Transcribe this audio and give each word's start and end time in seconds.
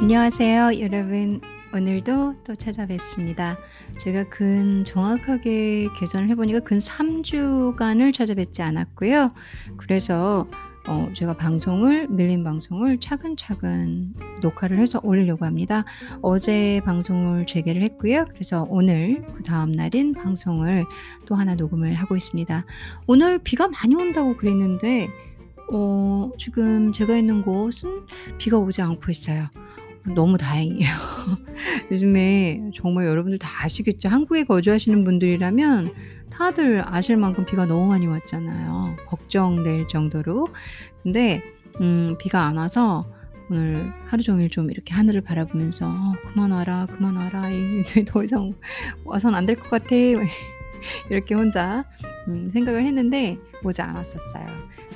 안녕하세요, 0.00 0.78
여러분. 0.78 1.40
오늘도 1.74 2.36
또 2.44 2.54
찾아뵙습니다. 2.54 3.58
제가 3.98 4.28
근 4.28 4.84
정확하게 4.84 5.88
계산을 5.98 6.28
해보니까 6.30 6.60
근 6.60 6.78
3주간을 6.78 8.14
찾아뵙지 8.14 8.62
않았고요. 8.62 9.32
그래서 9.76 10.46
어, 10.86 11.10
제가 11.14 11.36
방송을, 11.36 12.06
밀린 12.08 12.44
방송을 12.44 13.00
차근차근 13.00 14.14
녹화를 14.40 14.78
해서 14.78 15.00
올리려고 15.02 15.44
합니다. 15.44 15.84
어제 16.22 16.80
방송을 16.84 17.46
재개를 17.46 17.82
했고요. 17.82 18.24
그래서 18.30 18.66
오늘 18.70 19.26
그 19.34 19.42
다음 19.42 19.72
날인 19.72 20.14
방송을 20.14 20.86
또 21.26 21.34
하나 21.34 21.56
녹음을 21.56 21.94
하고 21.94 22.16
있습니다. 22.16 22.64
오늘 23.08 23.38
비가 23.40 23.66
많이 23.66 23.96
온다고 23.96 24.36
그랬는데 24.36 25.10
어, 25.70 26.30
지금 26.38 26.92
제가 26.92 27.16
있는 27.16 27.42
곳은 27.42 28.06
비가 28.38 28.58
오지 28.58 28.80
않고 28.80 29.10
있어요. 29.10 29.48
너무 30.14 30.36
다행이에요. 30.38 30.88
요즘에 31.90 32.70
정말 32.74 33.06
여러분들 33.06 33.38
다 33.38 33.48
아시겠죠? 33.64 34.08
한국에 34.08 34.44
거주하시는 34.44 35.04
분들이라면 35.04 35.92
다들 36.30 36.82
아실 36.86 37.16
만큼 37.16 37.44
비가 37.44 37.66
너무 37.66 37.86
많이 37.88 38.06
왔잖아요. 38.06 38.96
걱정될 39.06 39.86
정도로. 39.88 40.46
근데 41.02 41.42
음, 41.80 42.16
비가 42.18 42.46
안 42.46 42.56
와서 42.56 43.06
오늘 43.50 43.92
하루 44.06 44.22
종일 44.22 44.50
좀 44.50 44.70
이렇게 44.70 44.92
하늘을 44.94 45.22
바라보면서 45.22 45.88
어, 45.88 46.12
그만 46.32 46.50
와라, 46.50 46.86
그만 46.90 47.16
와라. 47.16 47.44
더 48.06 48.22
이상 48.22 48.52
와선 49.04 49.34
안 49.34 49.46
될 49.46 49.56
것 49.56 49.70
같아. 49.70 49.94
이렇게 51.10 51.34
혼자 51.34 51.84
음, 52.28 52.50
생각을 52.52 52.86
했는데 52.86 53.36
오지 53.64 53.82
않았었어요. 53.82 54.46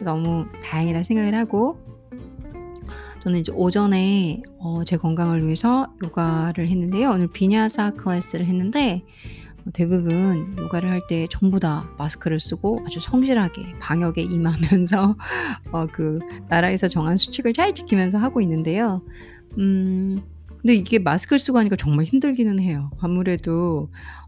너무 0.00 0.46
다행이라 0.62 1.02
생각을 1.02 1.34
하고 1.34 1.78
저는 3.22 3.40
이제 3.40 3.52
오전에 3.52 4.42
어, 4.58 4.82
제 4.84 4.96
건강을 4.96 5.44
위해서 5.44 5.86
요가를 6.04 6.68
했는데요. 6.68 7.10
오늘 7.10 7.28
비냐사 7.30 7.92
클래스를 7.92 8.46
했는데 8.46 9.04
어, 9.64 9.70
대부분 9.72 10.56
요가를 10.58 10.90
할 10.90 11.02
때 11.08 11.26
전부 11.30 11.60
다 11.60 11.88
마스크를 11.98 12.40
쓰고 12.40 12.82
아주 12.86 12.98
성실하게 13.00 13.78
방역에 13.80 14.22
임하면서 14.22 15.16
어, 15.70 15.86
그 15.86 16.18
나라에서 16.48 16.88
정한 16.88 17.16
수칙을 17.16 17.52
잘 17.52 17.74
지키면서 17.74 18.18
하고 18.18 18.40
있는데요. 18.40 19.02
음, 19.58 20.20
근데 20.48 20.74
이게 20.74 20.98
마스크를 20.98 21.38
쓰고 21.38 21.58
하니까 21.58 21.76
정말 21.76 22.04
힘들기는 22.06 22.58
해요. 22.60 22.90
아무래도 23.00 23.88
어, 23.90 24.21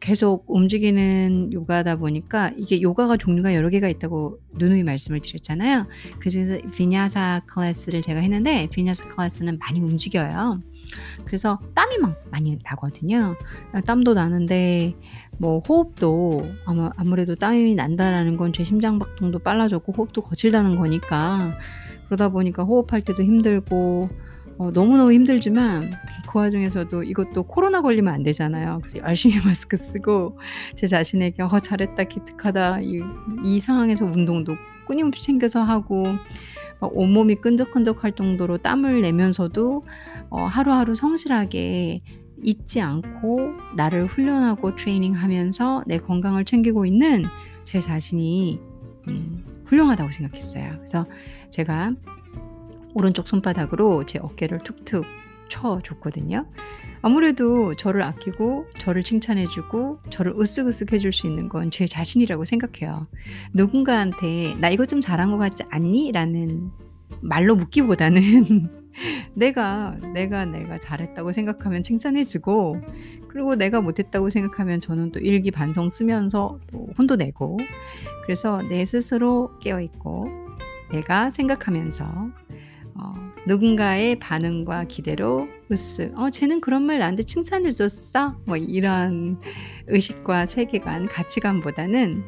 계속 0.00 0.44
움직이는 0.46 1.52
요가다 1.52 1.96
보니까 1.96 2.52
이게 2.56 2.80
요가가 2.80 3.16
종류가 3.16 3.54
여러 3.54 3.68
개가 3.68 3.88
있다고 3.88 4.38
누누이 4.54 4.82
말씀을 4.82 5.20
드렸잖아요. 5.20 5.86
그중에서 6.20 6.70
비냐사 6.70 7.40
클래스를 7.46 8.02
제가 8.02 8.20
했는데 8.20 8.68
비냐사 8.70 9.08
클래스는 9.08 9.58
많이 9.58 9.80
움직여요. 9.80 10.60
그래서 11.24 11.58
땀이 11.74 11.98
막 11.98 12.22
많이 12.30 12.58
나거든요. 12.62 13.36
땀도 13.84 14.14
나는데 14.14 14.94
뭐 15.38 15.60
호흡도 15.60 16.46
아마 16.66 16.90
아무래도 16.96 17.34
땀이 17.34 17.74
난다라는 17.74 18.36
건 18.36 18.52
제 18.52 18.64
심장 18.64 18.98
박동도 18.98 19.38
빨라졌고 19.38 19.92
호흡도 19.92 20.22
거칠다는 20.22 20.76
거니까 20.76 21.52
그러다 22.06 22.28
보니까 22.30 22.64
호흡할 22.64 23.02
때도 23.02 23.22
힘들고 23.22 24.08
어, 24.58 24.70
너무너무 24.70 25.12
힘들지만 25.12 25.90
그 26.28 26.38
와중에서도 26.38 27.02
이것도 27.02 27.44
코로나 27.44 27.80
걸리면 27.80 28.12
안 28.12 28.22
되잖아요. 28.22 28.80
그래서 28.82 28.98
열심히 28.98 29.36
마스크 29.44 29.76
쓰고 29.76 30.38
제 30.74 30.86
자신에게 30.86 31.42
어, 31.42 31.48
잘했다, 31.48 32.04
기특하다. 32.04 32.80
이, 32.82 33.00
이 33.44 33.60
상황에서 33.60 34.04
운동도 34.04 34.56
끊임없이 34.86 35.22
챙겨서 35.22 35.62
하고 35.62 36.04
온몸이 36.80 37.36
끈적끈적할 37.36 38.12
정도로 38.12 38.58
땀을 38.58 39.02
내면서도 39.02 39.82
어, 40.30 40.44
하루하루 40.44 40.94
성실하게 40.94 42.02
잊지 42.42 42.80
않고 42.80 43.52
나를 43.76 44.06
훈련하고 44.06 44.76
트레이닝하면서 44.76 45.84
내 45.86 45.98
건강을 45.98 46.44
챙기고 46.44 46.86
있는 46.86 47.24
제 47.64 47.80
자신이 47.80 48.58
음, 49.08 49.44
훌륭하다고 49.66 50.10
생각했어요. 50.10 50.72
그래서 50.76 51.06
제가 51.50 51.92
오른쪽 52.94 53.28
손바닥으로 53.28 54.06
제 54.06 54.18
어깨를 54.18 54.60
툭툭 54.64 55.04
쳐줬거든요. 55.48 56.46
아무래도 57.02 57.74
저를 57.74 58.02
아끼고 58.02 58.66
저를 58.78 59.02
칭찬해주고 59.02 60.00
저를 60.10 60.34
으쓱으쓱 60.34 60.92
해줄 60.92 61.12
수 61.12 61.26
있는 61.26 61.48
건 61.48 61.70
제 61.70 61.86
자신이라고 61.86 62.44
생각해요. 62.44 63.06
누군가한테 63.52 64.54
나 64.60 64.68
이거 64.70 64.86
좀 64.86 65.00
잘한 65.00 65.30
것 65.30 65.38
같지 65.38 65.62
않니? 65.70 66.12
라는 66.12 66.70
말로 67.20 67.56
묻기보다는 67.56 68.68
내가 69.34 69.96
내가 70.14 70.44
내가 70.44 70.78
잘했다고 70.78 71.32
생각하면 71.32 71.82
칭찬해주고 71.82 72.80
그리고 73.28 73.54
내가 73.54 73.80
못했다고 73.80 74.30
생각하면 74.30 74.80
저는 74.80 75.12
또 75.12 75.20
일기 75.20 75.50
반성 75.50 75.90
쓰면서 75.90 76.58
또 76.70 76.88
혼도 76.98 77.16
내고 77.16 77.56
그래서 78.24 78.62
내 78.62 78.84
스스로 78.84 79.52
깨어 79.60 79.80
있고 79.80 80.28
내가 80.92 81.30
생각하면서 81.30 82.04
어, 82.94 83.14
누군가의 83.46 84.18
반응과 84.18 84.84
기대로 84.84 85.48
으쓱 85.70 86.18
어 86.18 86.30
쟤는 86.30 86.60
그런 86.60 86.82
말 86.82 86.98
나한테 86.98 87.22
칭찬을 87.22 87.72
줬어 87.72 88.36
뭐 88.44 88.56
이런 88.56 89.40
의식과 89.86 90.46
세계관 90.46 91.06
가치관보다는 91.06 92.22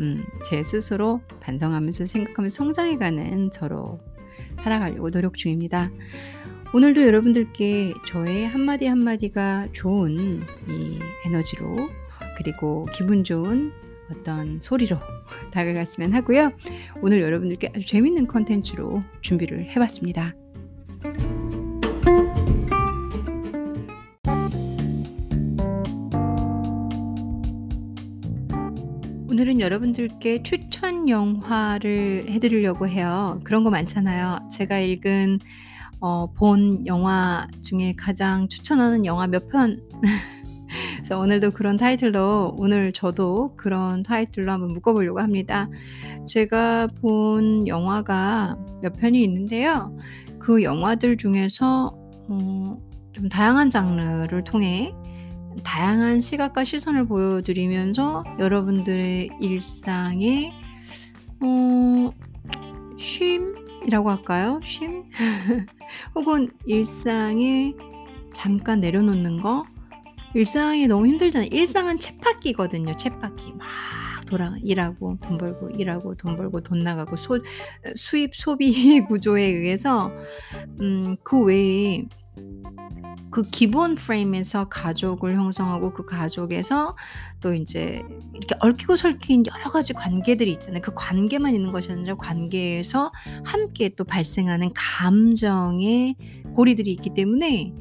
음, 0.00 0.24
제 0.44 0.62
스스로 0.62 1.20
반성하면서 1.40 2.06
생각하면서 2.06 2.54
성장해가는 2.54 3.50
저로 3.52 4.00
살아가려고 4.62 5.10
노력 5.10 5.36
중입니다. 5.36 5.90
오늘도 6.72 7.02
여러분들께 7.02 7.94
저의 8.06 8.48
한마디 8.48 8.86
한마디가 8.86 9.68
좋은 9.72 10.42
이 10.68 10.98
에너지로 11.26 11.76
그리고 12.36 12.86
기분 12.92 13.22
좋은 13.22 13.72
어떤 14.10 14.60
소리로 14.60 14.98
다가갔으면 15.52 16.12
하고요. 16.12 16.52
오늘 17.02 17.20
여러분들께 17.20 17.72
아주 17.74 17.86
재밌는 17.86 18.26
컨텐츠로 18.26 19.00
준비를 19.22 19.70
해봤습니다. 19.70 20.32
오늘은 29.28 29.60
여러분들께 29.60 30.42
추천 30.42 31.08
영화를 31.08 32.26
해드리려고 32.30 32.86
해요. 32.88 33.40
그런 33.44 33.64
거 33.64 33.70
많잖아요. 33.70 34.48
제가 34.52 34.78
읽은 34.78 35.40
어, 36.00 36.32
본 36.32 36.86
영화 36.86 37.46
중에 37.62 37.94
가장 37.96 38.48
추천하는 38.48 39.04
영화 39.06 39.26
몇 39.26 39.48
편 39.48 39.80
그래서 41.04 41.18
오늘도 41.18 41.50
그런 41.50 41.76
타이틀로 41.76 42.54
오늘 42.56 42.90
저도 42.94 43.52
그런 43.56 44.02
타이틀로 44.02 44.52
한번 44.52 44.72
묶어보려고 44.72 45.20
합니다. 45.20 45.68
제가 46.26 46.86
본 47.02 47.68
영화가 47.68 48.56
몇 48.80 48.96
편이 48.96 49.22
있는데요. 49.22 49.94
그 50.38 50.62
영화들 50.62 51.18
중에서 51.18 51.92
어, 52.28 52.78
좀 53.12 53.28
다양한 53.28 53.68
장르를 53.68 54.44
통해 54.44 54.94
다양한 55.62 56.20
시각과 56.20 56.64
시선을 56.64 57.06
보여드리면서 57.06 58.24
여러분들의 58.38 59.28
일상에 59.42 60.52
어, 61.40 62.12
쉼이라고 62.96 64.08
할까요? 64.08 64.58
쉼? 64.64 65.04
혹은 66.16 66.48
일상에 66.64 67.74
잠깐 68.32 68.80
내려놓는 68.80 69.42
거 69.42 69.66
일상이 70.34 70.86
너무 70.88 71.06
힘들잖아요. 71.06 71.48
일상은 71.52 71.98
쳇바퀴거든요. 71.98 72.96
쳇바퀴 72.96 73.52
막 73.52 73.66
돌아 74.26 74.54
일하고 74.62 75.16
돈 75.22 75.38
벌고 75.38 75.70
일하고 75.70 76.16
돈 76.16 76.36
벌고 76.36 76.60
돈 76.62 76.82
나가고 76.82 77.16
소, 77.16 77.38
수입 77.94 78.34
소비 78.34 79.00
구조에 79.06 79.42
의해서 79.42 80.10
음, 80.80 81.16
그 81.22 81.42
외에 81.44 82.06
그 83.30 83.42
기본 83.50 83.96
프레임에서 83.96 84.68
가족을 84.68 85.34
형성하고 85.34 85.92
그 85.92 86.04
가족에서 86.04 86.96
또 87.40 87.52
이제 87.52 88.02
이렇게 88.32 88.54
얽히고 88.60 88.96
설킨 88.96 89.44
여러 89.46 89.70
가지 89.70 89.92
관계들이 89.92 90.52
있잖아요. 90.52 90.80
그 90.80 90.92
관계만 90.94 91.54
있는 91.54 91.72
것이 91.72 91.90
아니라 91.90 92.14
관계에서 92.14 93.10
함께 93.44 93.88
또 93.96 94.04
발생하는 94.04 94.70
감정의 94.74 96.14
고리들이 96.54 96.92
있기 96.92 97.14
때문에 97.14 97.72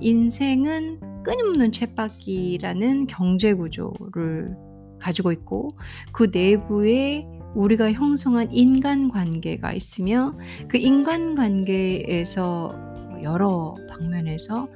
인생은 0.00 1.09
끊임없는 1.22 1.72
쳇바퀴라는 1.72 3.06
경제 3.06 3.54
구조를 3.54 4.56
가지고 5.00 5.32
있고 5.32 5.70
그 6.12 6.30
내부에 6.32 7.26
우리가 7.54 7.92
형성한 7.92 8.52
인간 8.52 9.08
관계가 9.08 9.72
있으며 9.72 10.32
그 10.68 10.76
인간 10.78 11.34
관계에서 11.34 12.89
여러 13.22 13.74
방면에서 13.88 14.68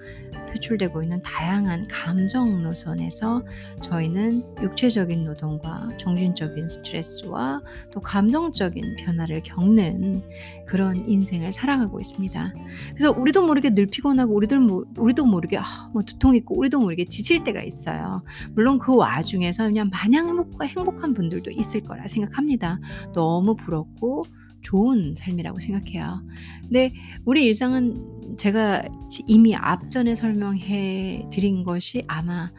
표출되고 0.52 1.02
있는 1.02 1.20
다양한 1.23 1.88
감정 1.88 2.62
노선에서 2.62 3.44
저희는 3.81 4.44
육체적인 4.62 5.25
노동과 5.25 5.96
정신적인 5.99 6.69
스트레스와 6.69 7.61
또 7.93 8.00
감정적인 8.00 8.96
변화를 8.96 9.43
겪는 9.43 10.23
그런 10.67 11.08
인생을 11.08 11.52
살아가고 11.52 12.00
있습니다. 12.00 12.55
그래서 12.94 13.12
우리도 13.19 13.46
모르게 13.46 13.75
늘 13.75 13.87
피곤하고 13.87 14.32
우리들 14.35 14.61
모, 14.61 14.85
우리도 14.96 15.25
모르게 15.25 15.58
아, 15.58 15.91
뭐 15.93 16.02
두통 16.02 16.37
있고 16.37 16.56
우리도 16.56 16.79
모르게 16.79 17.05
지칠 17.06 17.43
때가 17.44 17.62
있어요. 17.62 18.23
물론 18.55 18.79
그 18.79 18.94
와중에서 18.94 19.64
그냥 19.64 19.91
마냥 19.91 20.44
행복한 20.62 21.14
분들도 21.14 21.50
있을 21.50 21.82
거라 21.82 22.06
생각합니다. 22.06 22.79
너무 23.12 23.56
부럽고 23.56 24.25
좋은 24.64 25.14
삶이라고 25.17 25.61
생각해요. 25.61 26.23
근데 26.62 26.93
우리 27.25 27.44
일상은 27.44 28.13
제가 28.36 28.82
이미 29.26 29.54
앞전에 29.54 30.14
설명해 30.14 31.28
드린 31.30 31.64
것이 31.64 32.04
아마 32.08 32.50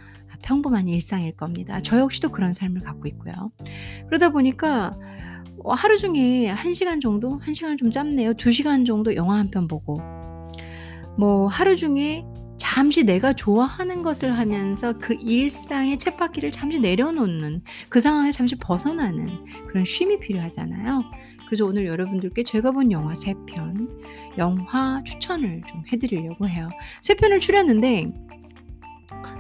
평범한 0.43 0.87
일상일 0.87 1.35
겁니다. 1.35 1.79
저 1.81 1.97
역시도 1.99 2.29
그런 2.29 2.53
삶을 2.53 2.81
갖고 2.81 3.07
있고요. 3.07 3.51
그러다 4.07 4.29
보니까 4.29 4.97
어, 5.63 5.73
하루 5.73 5.97
중에 5.97 6.53
1시간 6.53 7.01
정도, 7.01 7.39
1시간 7.39 7.77
좀 7.79 7.89
짧네요. 7.91 8.33
2시간 8.33 8.85
정도 8.85 9.15
영화 9.15 9.37
한 9.37 9.49
편 9.49 9.67
보고, 9.67 9.99
뭐 11.17 11.47
하루 11.47 11.75
중에 11.75 12.23
잠시 12.57 13.03
내가 13.03 13.33
좋아하는 13.33 14.01
것을 14.03 14.37
하면서 14.37 14.93
그 14.99 15.15
일상의 15.21 15.97
쳇바퀴를 15.97 16.51
잠시 16.51 16.79
내려놓는 16.79 17.63
그 17.89 17.99
상황에서 17.99 18.37
잠시 18.37 18.55
벗어나는 18.55 19.27
그런 19.67 19.85
쉼이 19.85 20.19
필요하잖아요. 20.19 21.03
그래서 21.47 21.65
오늘 21.65 21.85
여러분들께 21.85 22.43
제가 22.43 22.71
본 22.71 22.91
영화 22.91 23.13
3편 23.13 24.37
영화 24.37 25.01
추천을 25.03 25.61
좀 25.67 25.83
해드리려고 25.91 26.47
해요. 26.47 26.69
3편을 27.01 27.39
추렸는데 27.41 28.11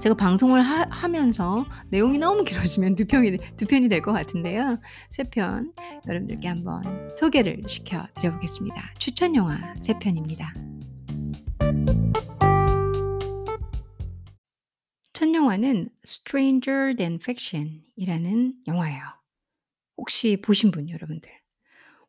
제가 0.01 0.15
방송을 0.15 0.61
하, 0.61 1.07
면서 1.07 1.65
내용이 1.89 2.17
너무 2.19 2.43
길어지면 2.43 2.95
두 2.95 3.05
편이 3.05 3.37
두 3.57 3.65
편이 3.65 3.89
될 3.89 4.01
것 4.01 4.11
같은데요. 4.13 4.79
세 5.09 5.23
편 5.23 5.73
여러분들께 6.07 6.47
한번 6.47 6.83
소개를 7.15 7.63
시켜 7.67 8.07
드려보겠습니다. 8.15 8.93
추천 8.99 9.35
영화 9.35 9.59
세 9.79 9.97
편입니다. 9.97 10.53
첫 15.13 15.33
영화는 15.33 15.89
Stranger 16.05 16.95
Than 16.95 17.19
Fiction이라는 17.21 18.53
영화예요. 18.67 19.01
혹시 19.97 20.37
보신 20.41 20.71
분 20.71 20.89
여러분들? 20.89 21.29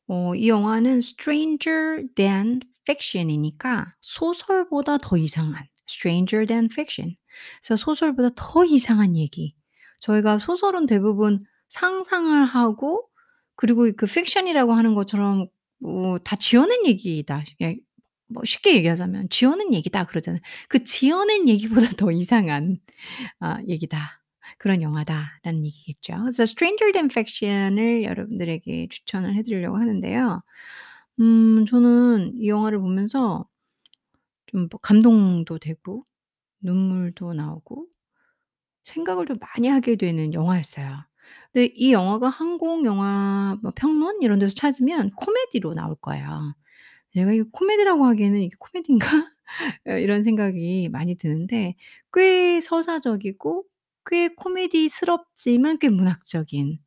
어, 0.08 0.34
이 0.34 0.48
영화는 0.48 0.98
Stranger 0.98 2.04
Than 2.14 2.60
Fiction이니까 2.86 3.94
소설보다 4.00 4.98
더 4.98 5.16
이상한 5.16 5.66
Stranger 5.88 6.46
Than 6.46 6.68
Fiction. 6.70 7.16
그래서 7.62 7.76
소설보다 7.76 8.30
더 8.36 8.64
이상한 8.64 9.16
얘기. 9.16 9.54
저희가 10.00 10.38
소설은 10.38 10.86
대부분 10.86 11.44
상상을 11.68 12.44
하고 12.46 13.08
그리고 13.56 13.90
그 13.96 14.06
픽션이라고 14.06 14.72
하는 14.72 14.94
것처럼 14.94 15.48
뭐 15.80 16.18
다 16.20 16.36
지어낸 16.36 16.86
얘기다. 16.86 17.44
예, 17.62 17.76
뭐 18.28 18.42
쉽게 18.44 18.76
얘기하자면 18.76 19.28
지어낸 19.30 19.74
얘기다 19.74 20.04
그러잖아요. 20.04 20.40
그 20.68 20.84
지어낸 20.84 21.48
얘기보다 21.48 21.88
더 21.96 22.10
이상한 22.12 22.78
아 23.40 23.58
얘기다. 23.68 24.15
그런 24.58 24.82
영화다라는 24.82 25.64
얘기겠죠. 25.66 26.16
그래서 26.22 26.42
Stranger 26.44 26.92
Than 26.92 27.08
Fiction을 27.10 28.04
여러분들에게 28.04 28.88
추천을 28.90 29.34
해 29.34 29.42
드리려고 29.42 29.78
하는데요. 29.78 30.42
음 31.20 31.66
저는 31.66 32.34
이 32.36 32.48
영화를 32.48 32.78
보면서 32.80 33.46
좀뭐 34.46 34.68
감동도 34.82 35.58
되고 35.58 36.04
눈물도 36.62 37.34
나오고 37.34 37.86
생각을 38.84 39.26
좀 39.26 39.36
많이 39.40 39.68
하게 39.68 39.96
되는 39.96 40.32
영화였어요. 40.34 41.04
근데 41.52 41.72
이 41.74 41.92
영화가 41.92 42.28
한국 42.28 42.84
영화 42.84 43.58
뭐 43.62 43.72
평론 43.76 44.22
이런 44.22 44.38
데서 44.38 44.54
찾으면 44.54 45.10
코미디로 45.16 45.74
나올 45.74 45.96
거예요. 45.96 46.54
내가 47.14 47.32
이거 47.32 47.46
코미디라고 47.52 48.06
하기에는 48.06 48.40
'이게 48.42 48.56
코미디인가?' 48.60 49.08
어 49.88 49.92
이런 50.00 50.22
생각이 50.24 50.88
많이 50.92 51.16
드는데 51.16 51.76
꽤 52.14 52.60
서사적이고 52.62 53.64
꽤 54.06 54.28
코미디스럽지만 54.28 55.78
꽤 55.80 55.88
문학적인 55.90 56.78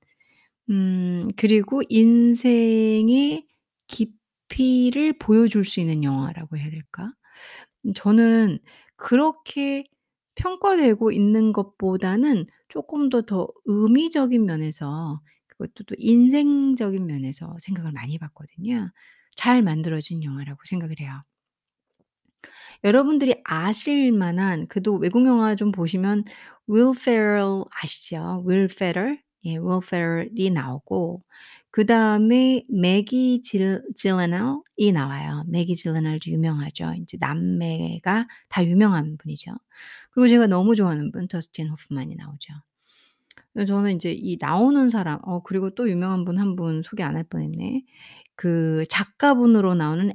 음 0.72 1.30
그리고 1.38 1.82
인생의 1.90 3.48
깊이를 3.88 5.18
보여줄 5.20 5.66
수 5.66 5.80
있는 5.82 6.04
영화라고 6.04 6.58
해야 6.58 6.70
될까? 6.72 7.14
음 7.86 7.94
저는 7.96 8.60
그렇게 8.98 9.84
평가되고 10.36 11.12
있는 11.14 11.54
것보다는 11.54 12.48
쪼끔 12.70 13.10
더더 13.10 13.50
의미적인 13.66 14.46
면에서 14.46 15.22
그것도 15.48 15.86
또 15.86 15.96
인생적인 16.00 17.06
면에서 17.08 17.58
생각을 17.62 17.92
많이 17.94 18.16
해 18.16 18.18
봤거든요. 18.20 18.92
잘 19.36 19.64
만들어진 19.64 20.24
영화라고 20.24 20.60
생각을 20.68 21.00
해요. 21.02 21.22
여러분들이 22.84 23.36
아실 23.44 24.12
만한 24.12 24.68
그래도 24.68 24.96
외국 24.96 25.26
영화 25.26 25.56
좀 25.56 25.72
보시면 25.72 26.24
Will 26.70 26.92
Ferrell 26.98 27.64
아시죠? 27.82 28.44
Will 28.48 28.68
Ferrell? 28.72 29.20
예 29.46 29.58
Will 29.58 29.80
Ferrell이 29.84 30.50
나오고 30.52 31.24
그다음에 31.72 32.66
매기 32.70 33.42
질 33.44 33.82
질레널이 33.96 34.92
나와요. 34.94 35.44
매기 35.48 35.76
질레널도 35.76 36.32
유명하죠. 36.32 36.94
인제 36.96 37.18
남매가 37.20 38.28
다 38.50 38.66
유명한 38.66 39.18
분이죠. 39.18 39.52
그리고 40.12 40.28
제가 40.28 40.48
너무 40.48 40.76
좋아하는 40.76 41.12
분 41.12 41.28
더스틴 41.28 41.70
호프만이 41.70 42.16
나오죠. 42.16 42.54
저는 43.68 43.92
인제 43.94 44.14
이 44.14 44.38
나오는 44.40 44.90
사람 44.90 45.20
어 45.24 45.42
그리고 45.44 45.70
또 45.76 45.90
유명한 45.90 46.26
분한분 46.26 46.84
소개 46.86 47.04
안 47.04 47.16
할 47.16 47.24
뻔했네. 47.24 47.84
그 48.36 48.86
작가분으로 48.90 49.76
나오는 49.76 50.14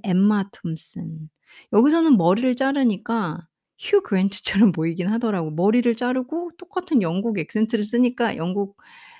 톰슨. 0.52 1.28
여기서는 1.72 2.16
머리를 2.16 2.54
자르니까 2.56 3.46
휴 3.78 4.02
그랜트처럼 4.02 4.72
보이긴 4.76 5.08
하더라고. 5.08 5.50
머리를 5.50 5.94
자르고 5.96 6.52
똑같은 6.58 7.02
영국 7.02 7.38
액센트를 7.38 7.84
쓰니까 7.84 8.36
영국 8.36 8.76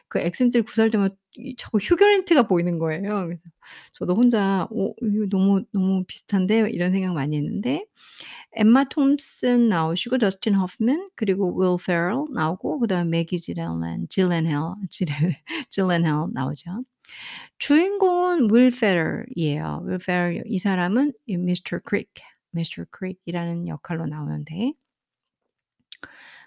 그 0.08 0.20
액센트를 0.20 0.64
때마다 0.92 1.14
이 1.36 1.56
자꾸 1.56 1.78
휴 1.78 1.96
그랜트가 1.96 2.46
보이는 2.46 2.78
거예요. 2.78 3.26
그래서 3.26 3.42
저도 3.94 4.14
혼자 4.14 4.68
'어 4.70 4.94
이거 5.02 5.26
너무, 5.30 5.64
너무 5.72 6.04
비슷한데?' 6.06 6.70
이런 6.70 6.92
생각 6.92 7.14
많이 7.14 7.36
했는데 7.36 7.84
엠마 8.54 8.84
톰슨 8.88 9.68
나오시고 9.68 10.18
더스틴 10.18 10.54
호프만 10.54 11.10
그리고 11.16 11.54
윌 11.60 11.76
페럴 11.84 12.26
나오고 12.34 12.80
그다음에 12.80 13.10
매기 13.10 13.38
질렌 13.38 13.68
질렌헬 14.08 14.60
질렌 14.90 15.34
질렌헬 15.70 16.28
나오죠. 16.32 16.84
주인공은 17.58 18.48
윌 18.54 18.70
페럴이에요. 18.70 19.84
윌 19.86 19.98
페럴 19.98 20.42
이 20.46 20.58
사람은 20.58 21.12
이 21.26 21.36
미스터 21.36 21.80
크릭, 21.84 22.10
미스터 22.54 22.84
크릭이라는 22.90 23.68
역할로 23.68 24.06
나오는데 24.06 24.72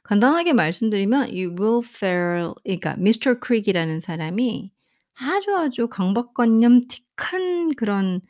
간단하게 0.04 0.54
말씀드리면 0.54 1.30
이 1.30 1.43
윌 1.43 1.82
페럴 2.00 2.54
그러니까 2.64 2.96
미스터 2.98 3.40
크릭이라는 3.40 4.00
사람이 4.00 4.72
아주 5.16 5.56
아주 5.56 5.88
강박관념틱한 5.90 7.76
그런 7.76 8.22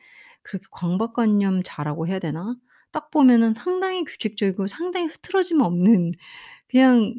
그렇게 0.43 0.65
강박관념 0.71 1.61
자라고 1.63 2.07
해야 2.07 2.19
되나? 2.19 2.55
딱 2.91 3.11
보면은 3.11 3.53
상당히 3.53 4.03
규칙적이고 4.05 4.67
상당히 4.67 5.07
흐트러짐 5.07 5.61
없는 5.61 6.13
그냥 6.69 7.15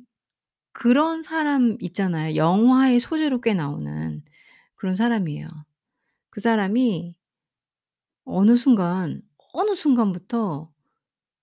그런 0.73 1.23
사람 1.23 1.77
있잖아요. 1.81 2.37
영화의 2.37 3.01
소재로 3.01 3.41
꽤 3.41 3.55
나오는 3.55 4.23
그런 4.77 4.95
사람이에요. 4.95 5.49
그 6.31 6.41
사람이 6.41 7.17
어느 8.25 8.55
순간, 8.57 9.23
어느 9.53 9.75
순간부터 9.75 10.71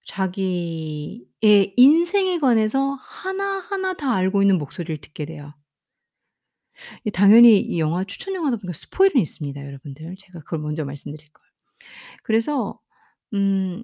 자기의 0.05 1.25
인생에 1.77 2.39
관해서 2.39 2.95
하나하나 3.01 3.93
다 3.93 4.13
알고 4.13 4.41
있는 4.43 4.57
목소리를 4.57 5.00
듣게 5.01 5.25
돼요. 5.25 5.53
당연히 7.13 7.59
이 7.59 7.79
영화 7.79 8.03
추천 8.03 8.35
영화다 8.35 8.57
보니까 8.57 8.74
스포일은 8.74 9.21
있습니다, 9.21 9.59
여러분들. 9.65 10.15
제가 10.19 10.39
그걸 10.39 10.59
먼저 10.59 10.85
말씀드릴 10.85 11.29
거예요. 11.31 11.51
그래서 12.24 12.79
음 13.33 13.83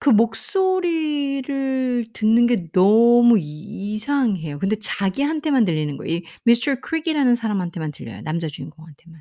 그 0.00 0.10
목소리를 0.10 2.06
듣는 2.12 2.46
게 2.46 2.70
너무 2.72 3.36
이상해요. 3.38 4.58
근데 4.58 4.76
자기한테만 4.78 5.64
들리는 5.64 5.96
거예요. 5.96 6.16
이 6.18 6.22
미스터 6.44 6.76
크릭이라는 6.80 7.34
사람한테만 7.34 7.90
들려요, 7.92 8.22
남자 8.22 8.46
주인공한테만. 8.48 9.20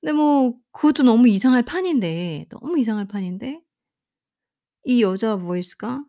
근데 0.00 0.12
뭐 0.12 0.54
그것도 0.72 1.02
너무 1.02 1.28
이상할 1.28 1.64
판인데, 1.64 2.46
너무 2.50 2.78
이상할 2.78 3.08
판인데 3.08 3.60
이 4.84 5.02
여자 5.02 5.36
보이스가 5.36 6.04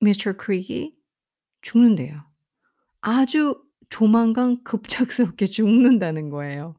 미스터 0.00 0.34
크릭이 0.36 0.94
죽는대요. 1.62 2.24
아주 3.00 3.62
조만간 3.90 4.62
급작스럽게 4.64 5.46
죽는다는 5.48 6.30
거예요. 6.30 6.76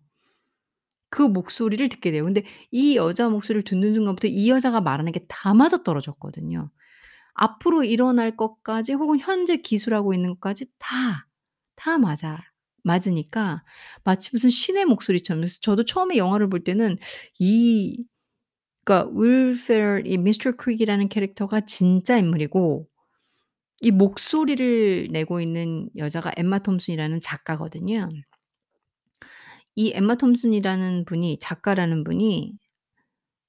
그 1.10 1.22
목소리를 1.22 1.88
듣게 1.90 2.12
돼요. 2.12 2.24
근데 2.24 2.44
이 2.72 2.96
여자 2.96 3.30
목소리를 3.30 3.64
듣는 3.66 3.94
순간부터 3.94 4.28
이 4.28 4.50
여자가 4.50 4.82
말하는 4.82 5.12
게 5.12 5.26
다 5.28 5.54
맞아떨어졌거든요. 5.54 6.70
앞으로 7.36 7.84
일어날 7.84 8.38
것까지 8.38 8.94
혹은 8.94 9.20
현재 9.20 9.58
기술하고 9.58 10.14
있는 10.14 10.32
것까지 10.32 10.68
다, 10.80 11.28
다 11.76 11.98
맞아 11.98 12.40
맞으니까 12.84 13.64
마치 14.04 14.30
무슨 14.34 14.50
신의 14.50 14.86
목소리처럼 14.86 15.46
저도 15.62 15.86
처음에 15.86 16.18
영화를 16.18 16.50
볼 16.50 16.64
때는 16.64 16.98
이 17.40 18.06
그러니까 18.86 19.12
윌 19.16 19.58
페럴 19.68 20.08
이 20.08 20.18
미스터 20.18 20.54
크릭이라는 20.54 21.10
캐릭터가 21.10 21.62
진짜 21.62 22.18
인물이고 22.18 22.88
이 23.82 23.92
목소리를 23.92 25.10
내고 25.12 25.42
있는 25.42 25.90
여자가 25.98 26.32
엠마 26.38 26.60
톰슨이라는 26.60 27.20
작가거든요. 27.22 28.10
이 29.76 29.92
엠마 29.96 30.16
톰슨이라는 30.16 31.06
분이 31.06 31.40
작가라는 31.40 32.04
분이 32.04 32.54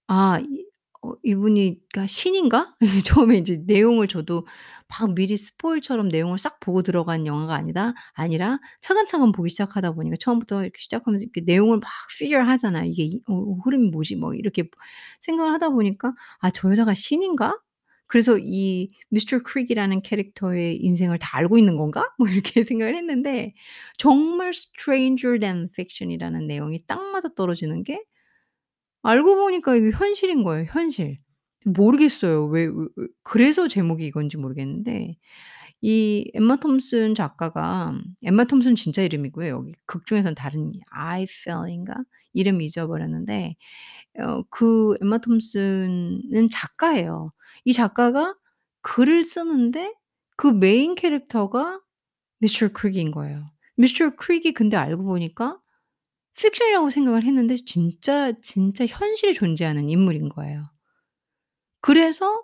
아이 0.07 0.63
어 1.04 1.12
이분이 1.23 1.78
신인가? 2.06 2.75
처음에 3.28 3.37
이제 3.38 3.62
내용을 3.66 4.08
저도 4.08 4.46
막 4.88 5.14
미리 5.14 5.37
스포일처럼 5.37 6.08
내용을 6.08 6.38
싹 6.38 6.61
보고 6.61 6.82
들어간 6.82 7.26
영화가 7.26 7.54
아니다 7.54 7.92
아니라 8.14 8.58
차근차근 8.80 9.32
보기 9.32 9.50
시작하다 9.50 9.92
보니까 9.92 10.16
처음부터 10.20 10.62
이렇게 10.62 10.78
시작하면서 10.80 11.25
이렇게 11.25 11.42
내용을 11.42 11.78
막 11.80 11.90
figure 12.18 12.46
하잖아요. 12.49 12.88
이게 12.90 13.04
이 13.04 13.20
어 13.28 13.34
어 13.34 13.56
흐름이 13.64 13.88
뭐지 13.90 14.16
뭐 14.16 14.34
이렇게 14.34 14.64
생각을 15.20 15.52
하다 15.54 15.70
보니까 15.70 16.14
'아 16.40 16.50
저 16.50 16.70
여자가 16.70 16.94
신인가? 16.94 17.58
그래서 18.06 18.38
이 18.40 18.88
미스터 19.11 19.40
크릭이라는 19.42 20.02
캐릭터의 20.02 20.76
인생을 20.76 21.18
다 21.18 21.37
알고 21.38 21.58
있는 21.58 21.76
건가?' 21.76 22.08
뭐 22.18 22.28
이렇게 22.28 22.64
생각을 22.64 22.96
했는데 22.96 23.54
정말 23.99 24.50
stranger 24.54 25.38
than 25.40 25.68
fiction이라는 25.75 26.46
내용이 26.46 26.78
딱 26.87 27.02
맞아떨어지는 27.12 27.84
게 27.84 28.00
알고 29.04 29.37
보니까 29.37 29.76
이게 29.76 29.90
현실인 29.92 30.42
거예요, 30.44 30.66
현실. 30.70 31.16
모르겠어요. 31.66 32.46
왜 32.49 32.66
왜 32.68 32.88
왜 32.96 33.06
그래서 33.25 33.68
제목이 33.68 34.06
이건지 34.06 34.37
모르겠는데 34.38 35.16
이 35.82 36.30
엠마 36.34 36.56
톰슨 36.56 37.14
작가가 37.14 37.94
엠마 38.25 38.44
톰슨 38.46 38.76
진짜 38.76 39.02
이름이고요. 39.02 39.49
여기 39.50 39.75
극 39.87 40.06
중에서는 40.06 40.34
다른 40.37 40.73
아이펠인가 40.90 41.94
이름 42.34 42.62
잊어버렸는데 42.62 43.56
어 44.20 44.44
그 44.50 44.94
엠마 45.02 45.18
톰슨은 45.18 46.49
작가예요. 46.52 47.32
이 47.64 47.73
작가가 47.75 48.37
글을 48.82 49.25
쓰는데 49.25 49.94
그 50.37 50.49
메인 50.49 50.94
캐릭터가 50.96 51.80
미스터 52.40 52.70
크릭인 52.73 53.11
거예요. 53.12 53.46
미스터 53.76 54.16
크릭이 54.16 54.54
근데 54.54 54.76
알고 54.76 55.04
보니까 55.04 55.58
픽션이라고 56.37 56.91
생각을 56.91 57.25
했는데 57.25 57.57
진짜, 57.57 58.33
진짜 58.41 58.87
현실에 58.87 59.33
존재하는 59.33 59.88
인물인 59.88 60.29
거예요. 60.29 60.71
그래서 61.81 62.43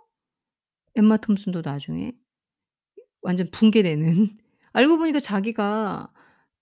엠마 0.96 1.16
톰슨도 1.16 1.62
나중에 1.64 2.12
완전 3.22 3.50
붕괴되는 3.50 4.36
알고 4.72 4.98
보니까 4.98 5.20
자기가 5.20 6.12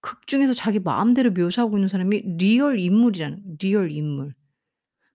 극 0.00 0.26
중에서 0.26 0.54
자기 0.54 0.78
마음대로 0.78 1.32
묘사하고 1.32 1.76
있는 1.76 1.88
사람이 1.88 2.22
real 2.38 2.78
인물이라는 2.78 3.58
real 3.60 3.90
인물. 3.90 4.34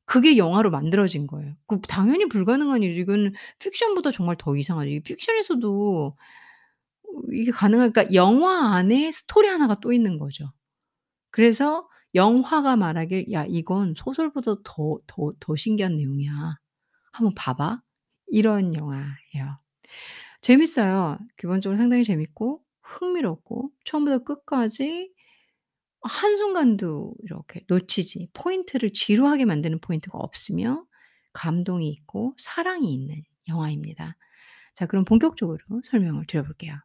그게 0.05 0.37
영화로 0.37 0.69
만들어진 0.69 1.27
거예요. 1.27 1.55
그 1.65 1.79
당연히 1.81 2.27
불가능한 2.27 2.83
일이죠. 2.83 3.01
이거는 3.01 3.33
픽션보다 3.59 4.11
정말 4.11 4.35
더 4.37 4.55
이상하죠. 4.55 4.89
이 4.89 4.99
픽션에서도 4.99 6.05
어 7.03 7.21
이게 7.31 7.51
가능할까? 7.51 8.13
영화 8.13 8.75
안에 8.75 9.11
스토리 9.13 9.47
하나가 9.47 9.75
또 9.79 9.93
있는 9.93 10.19
거죠. 10.19 10.51
그래서 11.31 11.87
영화가 12.15 12.75
말하길 12.77 13.31
"야 13.31 13.45
이건 13.47 13.93
소설보다 13.97 14.55
더 14.63 14.99
더 15.07 15.33
더 15.39 15.55
신기한 15.55 15.97
내용이야. 15.97 16.57
한번 17.13 17.33
봐 17.35 17.53
봐." 17.55 17.81
이런 18.27 18.73
영화예요. 18.75 19.57
재밌어요. 20.41 21.17
기본적으로 21.37 21.77
상당히 21.77 22.03
재밌고 22.03 22.61
흥미롭고 22.83 23.71
처음부터 23.85 24.23
끝까지 24.23 25.11
한순간도 26.01 27.15
이렇게 27.23 27.63
놓치지 27.67 28.29
포인트를 28.33 28.91
지루하게 28.93 29.45
만드는 29.45 29.79
포인트가 29.79 30.17
없으며 30.17 30.85
감동이 31.33 31.89
있고 31.89 32.35
사랑이 32.39 32.93
있는 32.93 33.23
영화입니다. 33.47 34.17
자 34.75 34.85
그럼 34.87 35.05
본격적으로 35.05 35.59
설명을 35.85 36.25
드려 36.27 36.43
볼게요. 36.43 36.75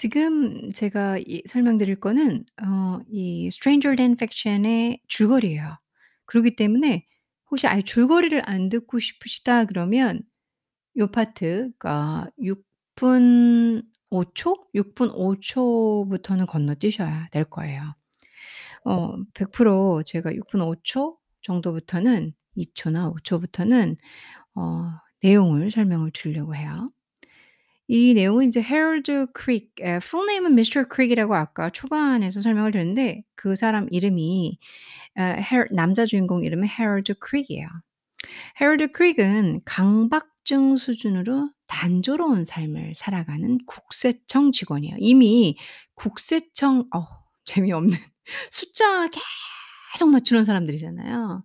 지금 0.00 0.72
제가 0.72 1.18
이 1.18 1.42
설명드릴 1.46 2.00
거는 2.00 2.44
어 2.62 3.00
이 3.10 3.48
Stranger 3.48 3.96
Than 3.96 4.16
Fiction의 4.16 5.00
줄거리예요. 5.08 5.76
그러기 6.26 6.56
때문에 6.56 7.06
혹시 7.50 7.66
아예 7.66 7.82
줄거리를 7.82 8.42
안 8.48 8.68
듣고 8.70 8.98
싶으시다 8.98 9.66
그러면 9.66 10.22
요 10.98 11.08
파트 11.08 11.70
그러니까 11.78 12.30
6분 12.40 13.84
5 14.10 14.24
초? 14.34 14.56
6분 14.74 15.10
5 15.14 15.36
초부터는 15.40 16.46
건너뛰셔야 16.46 17.28
될 17.32 17.44
거예요. 17.44 17.94
어 18.84 19.16
100% 19.34 20.04
제가 20.04 20.32
6분 20.32 20.60
5초 20.62 21.16
정도부터는 21.42 22.32
2 22.56 22.72
초나 22.74 23.08
5 23.10 23.16
초부터는 23.24 23.96
어 24.56 24.90
내용을 25.22 25.70
설명을 25.70 26.12
드리려고 26.14 26.54
해요. 26.56 26.90
이 27.92 28.14
내용은 28.14 28.46
이제 28.46 28.62
헤럴드 28.62 29.32
크릭 29.32 29.72
에 29.80 29.89
full 29.89 30.26
name은 30.26 30.54
미스터 30.54 30.84
크릭이라고 30.84 31.34
아까 31.34 31.70
초반에서 31.70 32.38
설명을 32.38 32.70
드렸는데 32.70 33.24
그 33.34 33.56
사람 33.56 33.88
이름이 33.90 34.60
어헤 35.18 35.64
남자 35.72 36.06
주인공 36.06 36.44
이름은 36.44 36.68
헤럴드 36.68 37.14
크릭이에요. 37.18 37.66
헤럴드 38.60 38.92
크릭은 38.92 39.62
강박증 39.64 40.76
수준으로 40.76 41.50
단조로운 41.66 42.44
삶을 42.44 42.92
살아가는 42.94 43.58
국세청 43.66 44.52
직원이에요. 44.52 44.94
이미 45.00 45.56
국세청 45.96 46.86
어 46.94 47.08
재미없는 47.44 47.98
숫자 48.52 49.08
계속 49.92 50.10
맞추는 50.10 50.44
사람들이잖아요. 50.44 51.42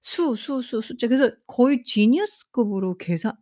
수, 0.00 0.36
수, 0.36 0.62
수, 0.62 0.80
숫자. 0.80 1.08
그래서 1.08 1.34
거의 1.48 1.82
지니어스급으로 1.82 2.98
계산 2.98 3.32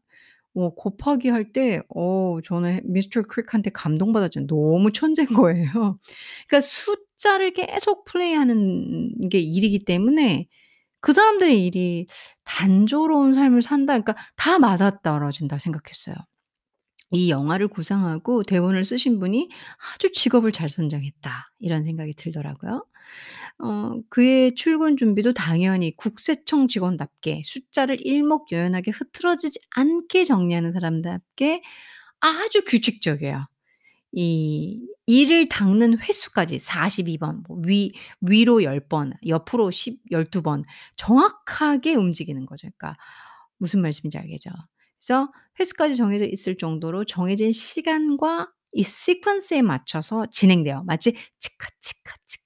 어 0.56 0.70
곱하기 0.74 1.28
할 1.30 1.52
때 1.52 1.82
어 1.94 2.40
저는 2.44 2.80
미스터 2.84 3.22
크릭한테 3.22 3.70
감동받았죠. 3.70 4.46
너무 4.46 4.92
천재인 4.92 5.28
거예요. 5.28 5.98
그러니까 6.48 6.60
숫자를 6.62 7.52
계속 7.52 8.04
플레이하는 8.06 9.28
게 9.30 9.38
일이기 9.40 9.84
때문에 9.84 10.48
그 11.00 11.12
사람들의 11.14 11.66
일이 11.66 12.06
'단조로운 12.44 13.34
삶을 13.34 13.62
산다.' 13.62 13.94
그러니까 14.00 14.16
다 14.36 14.58
맞아떨어진다 14.60 15.58
생각했어요. 15.58 16.16
이 17.12 17.30
영화를 17.30 17.68
구상하고 17.68 18.42
대본을 18.42 18.84
쓰신 18.84 19.18
분이 19.20 19.48
'아주 19.94 20.10
직업을 20.12 20.52
잘 20.52 20.68
선정했다.' 20.68 21.46
이런 21.60 21.84
생각이 21.84 22.12
들더라고요. 22.14 22.84
어 23.58 23.94
그의 24.10 24.54
출근 24.54 24.96
준비도 24.98 25.32
당연히 25.34 25.96
국세청 25.96 26.68
직원답게 26.68 27.42
숫자를 27.44 28.04
일목요연하게 28.06 28.90
흐트러지지 28.92 29.58
않게 29.70 30.24
정리하는 30.24 30.72
사람답게 30.72 31.62
아주 32.20 32.64
규칙적이에요. 32.66 33.46
이 34.12 34.80
이를 35.06 35.48
닦는 35.48 35.98
횟수까지 36.00 36.58
42번 36.58 37.42
뭐 37.48 37.58
위 37.66 37.92
위로 38.22 38.64
10번 38.64 39.12
옆으로 39.26 39.70
10 39.70 40.00
12번 40.12 40.64
정확하게 40.96 41.94
움직이는 41.96 42.46
거죠. 42.46 42.68
그러니까 42.78 42.98
무슨 43.58 43.82
말씀인지 43.82 44.18
알겠죠? 44.18 44.50
그래서 45.00 45.32
횟수까지 45.60 45.96
정해져 45.96 46.26
있을 46.26 46.56
정도로 46.58 47.04
정해진 47.04 47.52
시간과 47.52 48.48
이 48.72 48.82
시퀀스에 48.84 49.62
맞춰서 49.62 50.26
진행돼요. 50.30 50.84
마치 50.86 51.12
치카 51.38 51.68
치카 51.80 52.14
치카 52.26 52.44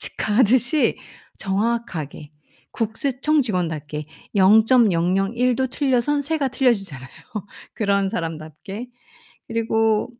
치카 0.00 0.16
치카 0.30 0.36
하듯이 0.38 0.98
정확하게 1.38 2.30
국세청 2.72 3.42
직원답게 3.42 4.02
0.001도 4.36 5.68
틀려선 5.68 6.22
새가 6.22 6.48
틀려지잖아요. 6.48 7.08
그런 7.74 8.08
사람답게 8.10 8.88
그리고 9.48 10.10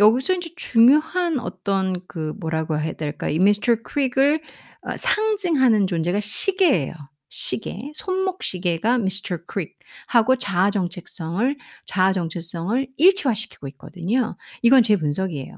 여기서 0.00 0.34
인제 0.34 0.50
중요한 0.56 1.38
어떤 1.40 1.96
그 2.08 2.34
뭐라고 2.40 2.78
해야 2.80 2.92
될까? 2.94 3.28
이 3.30 3.38
미스터 3.40 3.76
크릭을 3.84 4.42
어 4.82 4.96
상징하는 4.96 5.86
존재가 5.88 6.20
시계예요. 6.20 6.94
시계. 7.30 7.90
손목 7.94 8.42
시계가 8.44 8.98
미스터 8.98 9.38
크릭하고 9.46 10.36
자아 10.36 10.70
정체성을 10.72 11.56
자아 11.86 12.12
정체성을 12.14 12.88
일치화시키고 12.98 13.68
있거든요. 13.68 14.36
이건 14.62 14.82
제 14.84 14.96
분석이에요. 14.96 15.56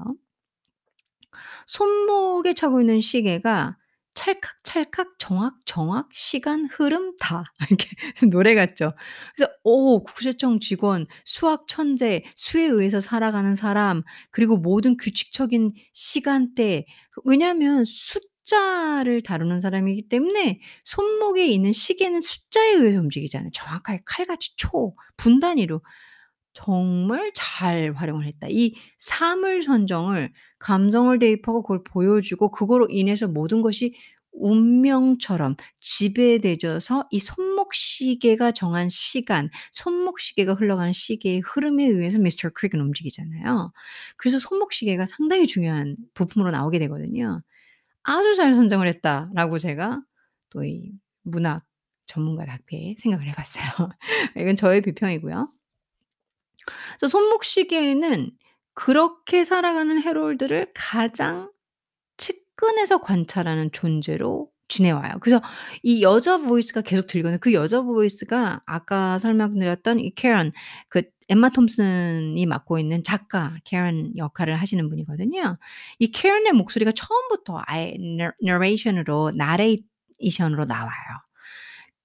손목에 1.67 2.53
차고 2.53 2.81
있는 2.81 3.01
시계가 3.01 3.77
찰칵찰칵 4.17 5.19
정확, 5.19 5.53
정확, 5.65 6.09
시간, 6.11 6.65
흐름 6.65 7.15
다 7.19 7.43
이렇게 7.69 7.87
노래 8.31 8.55
같죠. 8.55 8.93
그래서 9.35 9.51
오 9.63 10.03
국세청 10.03 10.59
직원, 10.59 11.05
수학 11.23 11.67
천재, 11.67 12.23
수에 12.35 12.63
의해서 12.63 12.99
살아가는 12.99 13.53
사람 13.53 14.01
그리고 14.31 14.57
모든 14.57 14.97
규칙적인 14.97 15.73
시간대 15.93 16.85
그 17.11 17.21
왜냐하면 17.25 17.83
숫자를 17.85 19.21
다루는 19.21 19.59
사람이기 19.59 20.07
때문에 20.09 20.61
손목에 20.83 21.45
있는 21.45 21.71
시계는 21.71 22.21
숫자에 22.21 22.71
의해서 22.71 22.99
움직이잖아요. 22.99 23.51
정확하게 23.53 24.01
칼같이 24.03 24.55
초, 24.57 24.95
분 25.15 25.39
단위로 25.39 25.81
정말 26.65 27.31
잘 27.35 27.93
활용을 27.95 28.25
했다. 28.25 28.47
이 28.49 28.73
사물 28.97 29.61
선정을 29.63 30.31
감정을 30.59 31.19
대입하고 31.19 31.61
그걸 31.61 31.83
보여주고 31.83 32.49
그거로 32.51 32.87
인해서 32.89 33.27
모든 33.27 33.61
것이 33.61 33.93
운명처럼 34.31 35.55
지배되져서 35.79 37.07
이 37.11 37.19
손목시계가 37.19 38.51
정한 38.51 38.87
시간, 38.89 39.49
손목시계가 39.71 40.53
흘러가는 40.55 40.91
시계의 40.93 41.41
흐름에 41.41 41.85
의해서 41.85 42.19
미스터 42.19 42.49
크릭은 42.49 42.81
움직이잖아요. 42.83 43.71
그래서 44.17 44.39
손목시계가 44.39 45.05
상당히 45.07 45.45
중요한 45.47 45.95
부품으로 46.15 46.51
나오게 46.51 46.79
되거든요. 46.79 47.41
'아주 48.03 48.35
잘 48.35 48.55
선정을 48.55 48.87
했다.'라고 48.87 49.59
제가 49.59 50.01
또 50.51 50.63
이 50.65 50.91
문학 51.23 51.65
전문가 52.07 52.45
답게 52.45 52.95
생각을 52.99 53.27
해 53.27 53.33
봤어요. 53.33 53.65
이건 54.37 54.55
저의 54.55 54.81
비평이고요. 54.81 55.51
그래서 56.99 57.09
손목시계는 57.09 58.31
그렇게 58.73 59.45
살아가는 59.45 60.01
해롤드를 60.01 60.71
가장 60.75 61.51
측근에서 62.17 62.99
관찰하는 62.99 63.71
존재로 63.71 64.49
지내와요. 64.67 65.13
그래서 65.21 65.41
이 65.83 66.03
여자 66.03 66.37
voice가 66.37 66.81
계속 66.81 67.07
들리거든요. 67.07 67.39
그 67.39 67.53
여자 67.53 67.81
voice가 67.81 68.61
아까 68.65 69.17
설명드렸던 69.17 69.99
이 69.99 70.13
캐런 70.15 70.51
그 70.89 71.03
엠마 71.29 71.49
톰슨이 71.49 72.45
맡고 72.45 72.79
있는 72.79 73.03
작가 73.03 73.55
캐런 73.65 74.15
역할을 74.17 74.59
하시는 74.59 74.87
분이거든요. 74.89 75.57
이 75.99 76.11
캐런의 76.11 76.53
목소리가 76.53 76.91
처음부터 76.91 77.61
아예 77.65 77.95
너 78.17 78.31
너레이션으로 78.41 79.31
나레이션으로 79.35 80.65
나와요. 80.65 81.26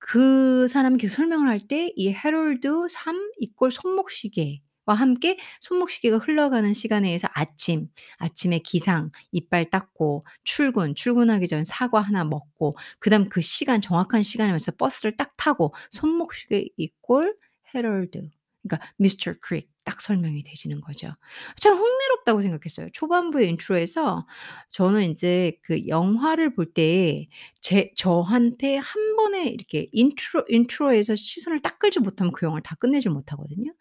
그 0.05 0.67
사람이 0.69 0.99
계속 0.99 1.17
설명을 1.17 1.49
할 1.49 1.61
때이 1.61 2.13
해롤드 2.13 2.89
3 2.91 3.31
equal 3.39 3.71
손목시계 3.71 4.61
와 4.85 4.95
함께 4.95 5.39
손목시계가 5.61 6.19
흘러가는 6.19 6.75
시간에 6.75 7.07
의해서 7.09 7.29
아침, 7.35 7.89
아침에 8.19 8.59
기상, 8.59 9.11
이빨 9.31 9.71
닦고 9.71 10.23
출근, 10.43 10.95
출근하기 10.97 11.47
전에 11.47 11.63
사과 11.65 12.01
하나 12.01 12.25
먹고 12.25 12.75
그 12.99 13.11
다음 13.11 13.29
그 13.29 13.41
시간 13.43 13.81
정확한 13.81 14.25
시간에 14.25 14.51
맞춰서 14.51 14.73
버스를 14.77 15.17
딱 15.17 15.37
타고 15.37 15.73
손목시계 15.93 16.69
equal 16.77 17.33
해럴드 17.75 18.29
그러니까 18.63 18.87
미스터 18.97 19.35
크릭 19.41 19.71
딱 19.85 20.01
설명이 20.01 20.45
되시는 20.45 20.81
거죠. 20.81 21.15
참 21.61 21.77
흥미롭다고 21.77 22.43
생각했어요. 22.43 22.89
초반부의 22.93 23.49
intro에서 23.51 24.27
저는 24.71 25.03
인제 25.03 25.59
그 25.63 25.87
영화를 25.89 26.55
볼 26.55 26.73
때 26.75 27.29
제 27.61 27.91
저한테 27.97 28.77
한 28.77 29.17
번에 29.17 29.47
이렇게 29.49 29.89
intro 29.93 30.45
intro에서 30.49 31.15
시선을 31.17 31.61
딱 31.61 31.79
끌지 31.79 32.01
못하면 32.01 32.33
그 32.33 32.47
영화를 32.47 32.63
다 32.63 32.77
끝내질 32.77 33.11
못하거든요. 33.11 33.73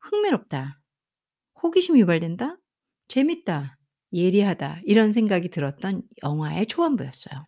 '흥미롭다. 0.00 0.80
호기심이 1.62 2.00
유발된다. 2.00 2.56
재밌다. 3.08 3.78
예리하다.' 4.14 4.82
이런 4.84 5.12
생각이 5.12 5.50
들었던 5.50 6.02
영화의 6.24 6.66
초반부였어요. 6.66 7.46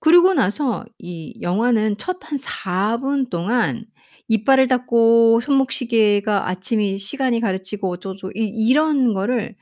그러고 0.00 0.34
나서 0.34 0.84
이 0.98 1.34
영화는 1.40 1.96
첫 1.98 2.20
한 2.24 2.38
4분 2.38 3.28
동안 3.30 3.84
이빨을 4.30 4.68
닦고 4.68 5.40
손목시계가 5.42 6.48
아침이 6.48 6.98
시간이 6.98 7.40
가르치고 7.40 7.90
어쩌고 7.90 8.32
이 8.36 8.40
이런 8.68 9.14
거를 9.14 9.56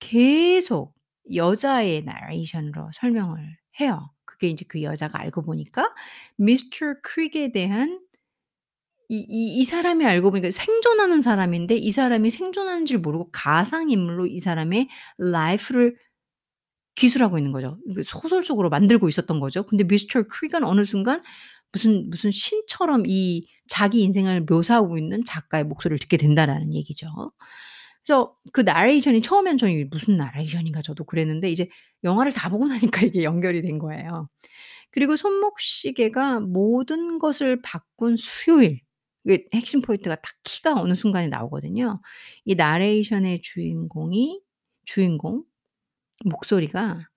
계속 0.00 0.94
여자의 1.34 2.04
나레이션으로 2.04 2.90
설명을 2.94 3.40
해요. 3.80 4.10
그게 4.26 4.48
인제 4.48 4.66
그 4.68 4.82
여자가 4.82 5.20
알고 5.20 5.42
보니까 5.44 5.94
미스터 6.38 6.96
크릭에 7.02 7.52
대한 7.52 8.00
이 9.08 9.16
이 9.28 9.60
이 9.60 9.64
사람이 9.64 10.04
알고 10.06 10.30
보니까 10.30 10.50
생존하는 10.50 11.20
사람인데 11.20 11.76
이 11.76 11.90
사람이 11.90 12.30
생존하는 12.30 12.86
줄 12.86 12.98
모르고 12.98 13.30
가상 13.32 13.90
인물로 13.90 14.26
이 14.26 14.38
사람의 14.38 14.88
life를 15.18 15.96
기술하고 16.96 17.38
있는 17.38 17.50
거죠. 17.52 17.78
이게 17.86 18.02
소설 18.04 18.44
속으로 18.44 18.70
만들고 18.70 19.08
있었던 19.08 19.40
거죠. 19.40 19.64
근데 19.66 19.84
미스터 19.84 20.24
크릭은 20.24 20.64
어느 20.64 20.84
순간 20.84 21.22
무슨 21.74 22.08
무슨 22.10 22.30
신처럼 22.30 23.04
이 23.06 23.48
자기 23.68 24.02
인생을 24.02 24.42
묘사하고 24.48 24.98
있는 24.98 25.24
작가의 25.24 25.64
목소리를 25.64 25.98
듣게 26.00 26.16
된다라는 26.18 26.74
얘기죠. 26.74 27.08
그래서 28.04 28.36
그 28.52 28.60
나레이션이 28.62 29.22
처음에는 29.22 29.58
저는 29.58 29.88
'무슨 29.90 30.16
나레이션인가.' 30.16 30.82
저도 30.82 31.04
그랬는데 31.04 31.50
이제 31.50 31.68
영화를 32.04 32.32
다 32.32 32.48
보고 32.50 32.66
나니까 32.68 33.02
이게 33.06 33.24
연결이 33.24 33.62
된 33.62 33.78
거예요. 33.78 34.28
그리고 34.92 35.16
손목시계가 35.16 36.40
모든 36.40 37.18
것을 37.18 37.62
바꾼 37.62 38.16
수요일 38.16 38.80
이게 39.26 39.46
핵심 39.54 39.82
포인트가 39.82 40.16
딱 40.16 40.32
키가 40.44 40.74
어느 40.80 40.94
순간에 40.94 41.28
나오거든요. 41.28 42.00
이 42.44 42.54
나레이션의 42.56 43.42
주인공이 43.42 44.40
주인공 44.86 45.44
목소리가 46.24 47.08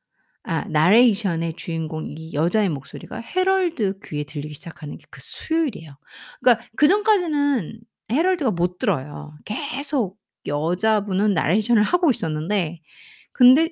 아 0.48 0.64
나레이션의 0.70 1.54
주인공 1.56 2.16
이 2.18 2.34
여자의 2.34 2.70
목소리가 2.70 3.18
해럴드 3.20 4.00
귀에 4.06 4.24
들리기 4.24 4.54
시작하는 4.56 4.98
게 4.98 5.06
그 5.12 5.20
수요일이에요. 5.22 5.98
그러니까 6.42 6.66
그 6.78 6.88
전까지는 6.88 7.82
해럴드가 8.12 8.52
못 8.52 8.80
들어요. 8.80 9.34
계속 9.46 10.18
여자분은 10.48 11.34
나레이션을 11.34 11.84
하고 11.84 12.10
있었는데 12.12 12.82
근데 13.34 13.72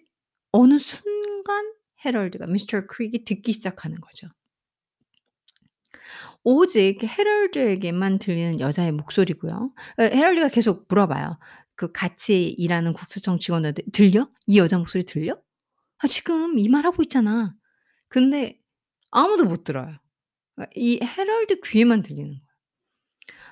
어느 0.54 0.78
순간 0.80 1.66
해럴드가 2.06 2.48
미스터 2.48 2.88
크릭이 2.88 3.26
듣기 3.26 3.54
시작하는 3.54 4.02
거죠. 4.02 4.30
오직 6.44 7.04
해럴드에게만 7.04 8.20
들리는 8.20 8.60
여자의 8.60 8.92
목소리고요. 8.92 9.72
어 10.00 10.04
해럴드가 10.04 10.50
계속 10.50 10.86
물어봐요. 10.90 11.38
그 11.76 11.92
같이 11.92 12.44
일하는 12.58 12.94
국세청 12.94 13.40
직원한테 13.40 13.84
"들려? 13.94 14.30
이 14.48 14.58
여자 14.60 14.78
목소리 14.78 15.04
들려?"" 15.04 15.38
아 16.00 16.08
지금 16.08 16.58
이 16.60 16.68
말 16.70 16.86
하고 16.86 17.04
있잖아." 17.04 17.56
근데 18.10 18.60
아무도 19.12 19.46
못 19.46 19.64
들어요. 19.66 19.98
그러니까 20.56 20.72
이 20.78 21.00
해럴드 21.04 21.62
귀에만 21.66 22.04
들리는 22.04 22.30
거예요. 22.32 22.42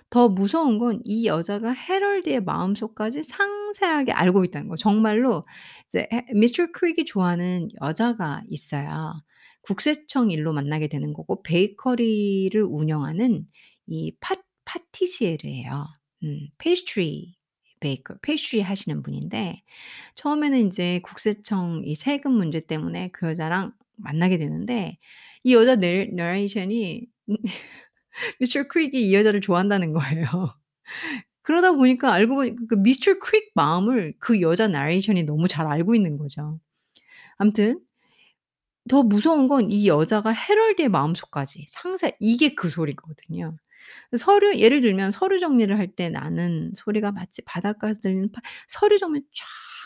더 0.09 0.29
무서운 0.29 0.77
건 0.79 1.01
이 1.05 1.25
여자가 1.27 1.71
해럴드의 1.73 2.43
마음속까지 2.43 3.23
상세하게 3.23 4.11
알고 4.11 4.43
있다는 4.45 4.67
거예요. 4.69 4.77
정말로 4.77 5.43
이제 5.89 6.07
해 6.13 6.25
미스터 6.33 6.67
크릭이 6.71 7.05
좋아하는 7.05 7.69
여자가 7.81 8.43
있어요. 8.49 9.13
국세청 9.63 10.29
일로 10.31 10.53
만나게 10.53 10.87
되는 10.87 11.13
거고 11.13 11.41
베이커리를 11.43 12.61
운영하는 12.63 13.45
이 13.87 14.11
파 14.21 14.35
파티시에르예요. 14.65 15.85
음 16.23 16.47
pastry 16.57 17.35
baker 17.83 18.15
페이스트리 18.23 18.61
하시는 18.63 19.03
분인데 19.03 19.63
처음에는 20.15 20.59
인제 20.59 21.01
국세청 21.03 21.83
이 21.85 21.95
세금 21.95 22.33
문제 22.33 22.61
때문에 22.61 23.09
그 23.13 23.27
여자랑 23.29 23.73
만나게 23.97 24.37
되는데 24.39 24.97
이 25.43 25.53
여자 25.55 25.75
내 25.77 26.05
내레이션이 26.13 27.07
미스터 28.39 28.67
크릭이 28.67 29.09
이 29.09 29.13
여자를 29.15 29.41
좋아한다는 29.41 29.93
거예요. 29.93 30.25
그러다 31.43 31.73
보니까 31.73 32.13
알고 32.13 32.35
보니 32.35 32.55
그 32.69 32.75
미스터 32.75 33.19
크릭 33.19 33.51
마음을 33.55 34.13
그 34.19 34.41
여자 34.41 34.67
나레이션이 34.67 35.23
너무 35.23 35.47
잘 35.47 35.67
알고 35.67 35.95
있는 35.95 36.17
거죠. 36.17 36.59
아무튼 37.37 37.81
더 38.89 39.03
무서운 39.03 39.47
건 39.47 39.69
이 39.69 39.87
여자가 39.87 40.31
해럴드의 40.31 40.89
마음속까지 40.89 41.65
상세 41.69 42.15
이게 42.19 42.53
그 42.55 42.69
소리거든요. 42.69 43.57
서류 44.17 44.55
예를 44.57 44.81
들면 44.81 45.11
서류 45.11 45.39
정리를 45.39 45.77
할 45.77 45.95
때 45.95 46.09
나는 46.09 46.71
소리가 46.75 47.11
마치 47.11 47.41
바닷가에서 47.43 47.99
들리는 48.01 48.31
파 48.31 48.41
서류 48.67 48.97
정리 48.99 49.21
쫙 49.21 49.45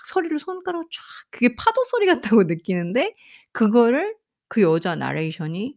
서류를 0.09 0.39
손가락으로 0.39 0.87
쫙 0.91 1.01
그게 1.31 1.55
파도 1.55 1.83
소리 1.83 2.05
같다고 2.05 2.43
느끼는데 2.43 3.15
그거를 3.51 4.15
그 4.47 4.61
여자 4.61 4.95
나레이션이 4.95 5.75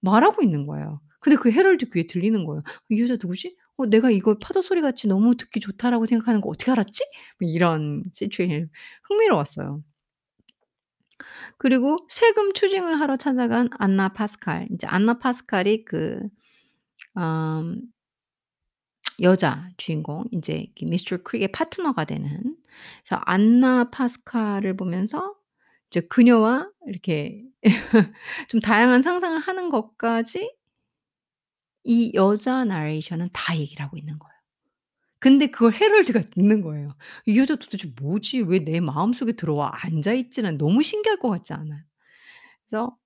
말하고 0.00 0.42
있는 0.42 0.66
거예요. 0.66 1.00
근데 1.20 1.36
그 1.36 1.50
해럴드 1.50 1.86
귀에 1.90 2.06
들리는 2.06 2.44
거예요. 2.44 2.62
'이 2.90 3.00
여자 3.02 3.14
누구지? 3.14 3.56
어 3.76 3.86
내가 3.86 4.10
이걸 4.10 4.38
파도 4.40 4.60
소리 4.62 4.80
같이 4.82 5.08
너무 5.08 5.36
듣기 5.36 5.60
좋다.'라고 5.60 6.06
생각하는 6.06 6.40
거 6.40 6.48
어떻게 6.50 6.70
알았지?' 6.72 7.02
뭐 7.40 7.48
이런 7.50 8.04
situation 8.14 8.70
흥미로웠어요. 9.04 9.82
그리고 11.58 11.98
세금 12.08 12.52
추징을 12.52 13.00
하러 13.00 13.16
찾아간 13.16 13.68
안나 13.78 14.10
파스칼. 14.10 14.68
인제 14.70 14.86
안나 14.86 15.18
파스칼이 15.18 15.84
그 15.84 16.20
음 17.16 17.92
여자 19.20 19.68
주인공 19.76 20.24
인제 20.32 20.66
그 20.78 20.84
미스터 20.84 21.18
크릭의 21.18 21.48
파트너가 21.52 22.04
되는 22.04 22.56
그래서 23.04 23.20
안나 23.26 23.90
파스칼을 23.90 24.76
보면서 24.76 25.34
이제 25.90 26.00
그녀와 26.00 26.70
이렇게 26.86 27.44
좀 28.48 28.60
다양한 28.60 29.02
상상을 29.02 29.38
하는 29.40 29.70
것까지 29.70 30.50
이 31.84 32.12
여자 32.14 32.64
나레이션은 32.64 33.30
다 33.32 33.56
얘기를 33.56 33.84
하고 33.84 33.96
있는 33.96 34.18
거예요. 34.18 34.32
근데 35.20 35.48
그걸 35.48 35.74
해럴드가 35.74 36.22
듣는 36.32 36.62
거예요. 36.62 36.88
'이 37.26 37.38
여자 37.38 37.56
도대체 37.56 37.92
뭐지? 38.00 38.40
왜 38.42 38.60
내 38.60 38.80
마음속에 38.80 39.32
들어와 39.34 39.72
앉아 39.84 40.14
있지는' 40.14 40.58
너무 40.58 40.82
신기할 40.82 41.18
것 41.20 41.30
같지 41.30 41.52
않아요? 41.54 41.80
그래서 42.68 42.96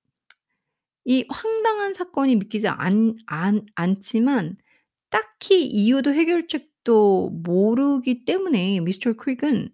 이 1.06 1.24
황당한 1.28 1.94
사건이 1.94 2.36
믿기지 2.36 2.68
않않 2.68 3.66
않지만 3.76 4.56
딱히 5.10 5.64
이유도 5.64 6.12
해결책도 6.12 7.30
모르기 7.44 8.24
때문에 8.24 8.80
미스터 8.80 9.14
크릭은 9.14 9.70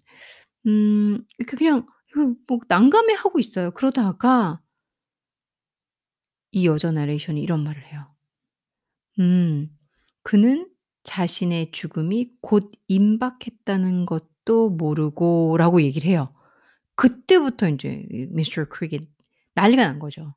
음 0.67 1.25
이렇게 1.39 1.57
그냥 1.57 1.87
그뭐 2.13 2.61
난감해 2.69 3.15
하고 3.15 3.41
있어요. 3.41 3.71
그러다가 3.73 4.61
이 6.51 6.67
여자 6.67 6.93
나레이션이 6.93 7.43
이런 7.43 7.65
말을 7.65 7.83
해요. 7.87 8.15
음. 9.19 9.71
그는 10.23 10.69
자신의 11.05 11.73
죽음이 11.73 12.31
곧 12.43 12.71
임박했다는 12.89 14.07
것도 14.07 14.71
모르고라고 14.71 15.83
얘기를 15.83 16.09
해요. 16.09 16.35
그때부터 16.95 17.69
인제 17.69 18.07
이 18.11 18.27
미스터 18.31 18.67
크릭이 18.67 19.01
난리가 19.55 19.83
난 19.83 19.99
거죠. 19.99 20.35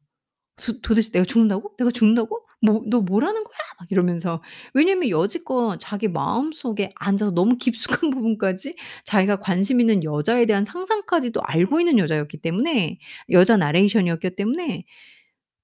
도 0.58 0.82
도대체 0.82 1.12
'내가 1.12 1.26
죽는다고? 1.26 1.76
내가 1.78 1.92
죽는다고? 1.92 2.42
뭐 2.62 2.82
너 2.90 3.02
뭐라는 3.02 3.44
거야?' 3.44 3.58
막 3.80 3.92
이러면서 3.92 4.42
왜냐면 4.74 5.10
여지껏 5.10 5.78
자기 5.80 6.08
마음속에 6.08 6.94
앉아서 6.96 7.32
너무 7.32 7.58
깊숙한 7.60 8.10
부분까지 8.12 8.76
자기가 9.06 9.38
관심 9.38 9.80
있는 9.82 10.04
여자에 10.04 10.46
대한 10.46 10.66
상상까지도 10.66 11.42
알고 11.44 11.80
있는 11.82 11.98
여자였기 12.00 12.38
때문에 12.38 12.98
여자 13.32 13.58
나레이션이었기 13.58 14.36
때문에 14.36 14.86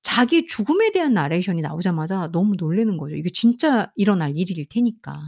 자기 0.04 0.48
죽음에 0.48 0.92
대한 0.92 1.14
나레이션이 1.14 1.62
나오자마자 1.62 2.30
너무 2.32 2.56
놀라는 2.58 2.98
거죠. 2.98 3.16
이게 3.16 3.30
진짜 3.32 3.92
일어날 3.96 4.34
일일 4.36 4.66
테니까. 4.70 5.20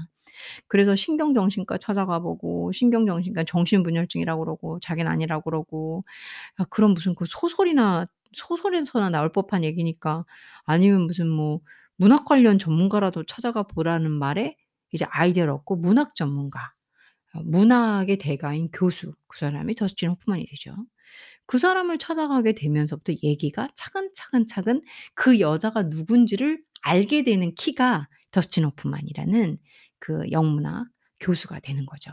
그래서 0.68 0.96
신경정신과 0.96 1.78
찾아가 1.80 2.20
보고 2.20 2.72
신경정신과 2.74 3.46
정신분열증이라고 3.46 4.44
그러고 4.46 4.80
자기는 4.82 5.12
아니라고 5.12 5.44
그러고 5.52 6.04
아 6.58 6.66
그런 6.70 6.94
무슨 6.94 7.16
그 7.16 7.26
소설이나 7.28 8.08
소설에서나 8.34 9.10
나올 9.10 9.32
법한 9.32 9.64
얘기니까 9.64 10.26
아니면 10.66 11.02
무슨 11.04 11.30
뭐 11.30 11.62
문학 11.96 12.26
관련 12.26 12.60
전문가라도 12.60 13.24
찾아가 13.26 13.64
보라는 13.64 14.12
말에 14.12 14.58
이제 14.92 15.06
아이디어를 15.10 15.54
얻고 15.54 15.78
문학 15.78 16.16
전문가 16.16 16.74
어 17.34 17.42
문학의 17.44 18.18
대가인 18.18 18.70
교수 18.72 19.14
그 19.28 19.40
사람이 19.40 19.76
더스틴 19.76 20.10
호프만이 20.10 20.46
되죠. 20.48 20.76
그 21.46 21.58
사람을 21.58 21.98
찾아가게 21.98 22.54
되면서부터 22.54 23.14
얘기가 23.24 23.70
차근차근차근 23.76 24.82
그 25.14 25.40
여자가 25.40 25.84
누군지를 25.84 26.64
알게 26.84 27.24
되는 27.24 27.54
키가 27.56 28.08
더스틴 28.32 28.66
호프만이라는 28.66 29.58
그 30.00 30.32
영문학 30.32 30.88
교수가 31.20 31.60
되는 31.60 31.86
거죠. 31.86 32.12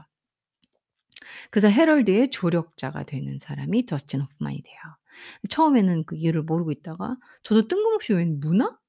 그래서 1.50 1.68
해럴드의 1.68 2.30
조력자가 2.30 3.04
되는 3.04 3.38
사람이 3.38 3.86
더스틴 3.86 4.20
호프만이 4.20 4.62
돼요. 4.62 4.99
처음에는 5.48 6.04
그 6.04 6.16
이유를 6.16 6.42
모르고 6.42 6.72
있다가 6.72 7.16
저도 7.44 7.68
뜬금없이 7.68 8.12
'웬 8.14 8.40
문학 8.40 8.80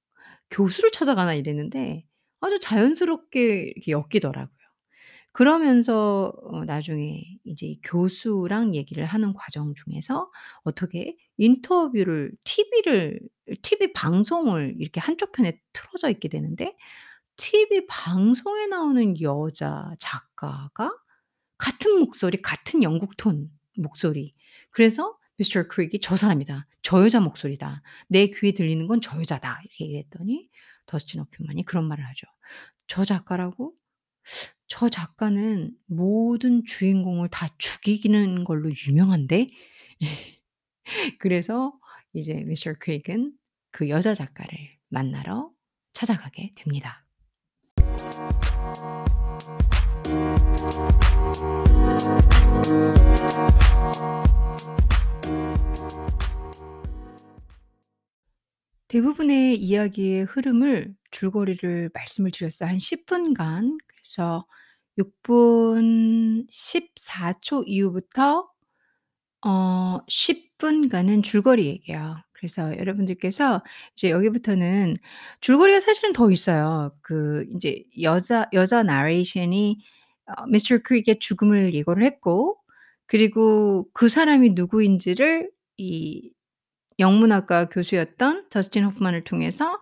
교수를 0.52 0.92
찾아가나?' 0.92 1.36
이랬는데 1.36 2.06
아주 2.42 2.60
자연스럽게 2.60 3.74
이렇게 3.78 3.92
엮이더라고요. 3.94 4.50
그러면서 5.34 6.34
어 6.44 6.66
나중에 6.66 7.24
이제 7.46 7.68
이 7.68 7.80
교수랑 7.84 8.76
얘기를 8.76 9.06
하는 9.06 9.34
과정 9.34 9.74
중에서 9.76 10.30
어떻게 10.64 11.16
인터뷰를 11.38 12.34
TV를 12.46 13.20
TV 13.62 13.94
방송을 13.94 14.76
이렇게 14.80 15.00
한쪽 15.00 15.32
편에 15.32 15.60
틀어져 15.74 16.10
있게 16.10 16.28
되는데 16.30 16.76
TV 17.38 17.88
방송에 17.88 18.68
나오는 18.68 19.20
여자 19.22 19.94
작가가 20.00 20.92
같은 21.58 22.00
목소리 22.00 22.42
같은 22.42 22.84
영국 22.84 23.18
톤 23.18 23.50
목소리. 23.78 24.34
그래서 24.72 25.18
미스터 25.42 25.64
크릭이 25.68 26.00
'저 26.02 26.16
사람이다. 26.16 26.68
저 26.84 27.04
여자 27.04 27.20
목소리다. 27.20 27.82
내 28.08 28.28
귀에 28.28 28.52
들리는 28.52 28.86
건 28.88 29.02
저 29.02 29.20
여자다.' 29.20 29.62
이렇게 29.64 29.86
얘기했더니 29.86 30.50
더스틴 30.86 31.22
호프만이 31.22 31.66
그런 31.66 31.86
말을 31.88 32.06
하죠. 32.06 32.28
"저 32.88 33.04
작가라고? 33.06 33.76
저 34.68 34.88
작가는 34.90 35.76
모든 35.88 36.64
주인공을 36.64 37.30
다 37.30 37.50
죽이는 37.58 38.44
걸로 38.44 38.70
유명한데?" 38.88 39.48
그래서 41.20 41.74
이제 42.14 42.36
미스터 42.46 42.76
크릭은 42.80 43.34
그 43.72 43.90
여자 43.90 44.14
작가를 44.14 44.78
만나러 44.90 45.52
찾아가게 45.94 46.54
됩니다. 46.56 47.04
대부분의 58.92 59.56
이야기의 59.56 60.26
흐름을 60.26 60.94
줄거리를 61.12 61.92
말씀을 61.94 62.32
드렸어요. 62.32 62.70
한 62.70 62.78
10 62.80 63.06
분간. 63.06 63.78
그래서 63.88 64.46
6분 64.98 66.46
14초 66.50 67.64
이후부터 67.68 68.50
어 69.46 70.00
10 70.10 70.58
분간은 70.58 71.24
줄거리 71.24 71.68
얘기예요. 71.68 72.18
그래서 72.34 72.78
여러분들께서 72.78 73.64
이제 73.96 74.12
여기부터는 74.12 74.96
줄거리가 75.42 75.80
사실은 75.80 76.12
더 76.14 76.30
있어요. 76.32 76.94
그 77.02 77.46
인제 77.52 77.86
여자 78.02 78.50
여자 78.54 78.84
나레이션이 78.84 79.80
어 80.28 80.48
미스터 80.48 80.80
크릭의 80.84 81.20
죽음을 81.20 81.74
예고를 81.76 82.04
했고 82.04 82.58
그리고 83.08 83.88
그 83.94 84.10
사람이 84.10 84.52
누구인지를 84.52 85.50
이 85.78 86.32
영문학과 87.02 87.70
교수였던 87.70 88.50
더스틴 88.52 88.86
호프만을 88.86 89.26
통해서 89.26 89.80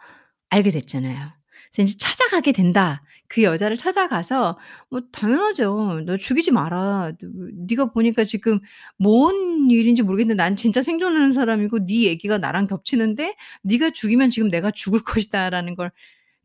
알게 0.50 0.72
됐잖아요. 0.72 1.32
그래서 1.74 1.82
인제 1.84 1.98
찾아가게 2.00 2.52
된다. 2.54 3.04
그 3.28 3.44
여자를 3.44 3.78
찾아가서 3.78 4.58
뭐 4.90 5.02
당연하죠. 5.12 6.02
"너 6.06 6.18
죽이지 6.18 6.52
마라. 6.52 7.12
너 7.22 7.28
네가 7.70 7.92
보니까 7.92 8.24
지금 8.26 8.60
뭔 8.98 9.70
일인지 9.70 10.02
모르겠는데 10.04 10.42
난 10.44 10.56
진짜 10.56 10.82
생존하는 10.82 11.32
사람이고 11.32 11.86
네 11.86 12.06
얘기가 12.06 12.40
나랑 12.40 12.66
겹치는데 12.68 13.36
네가 13.64 13.92
죽이면 13.92 14.32
지금 14.32 14.50
내가 14.50 14.72
죽을 14.72 15.02
것이다."라는 15.30 15.76
걸 15.76 15.92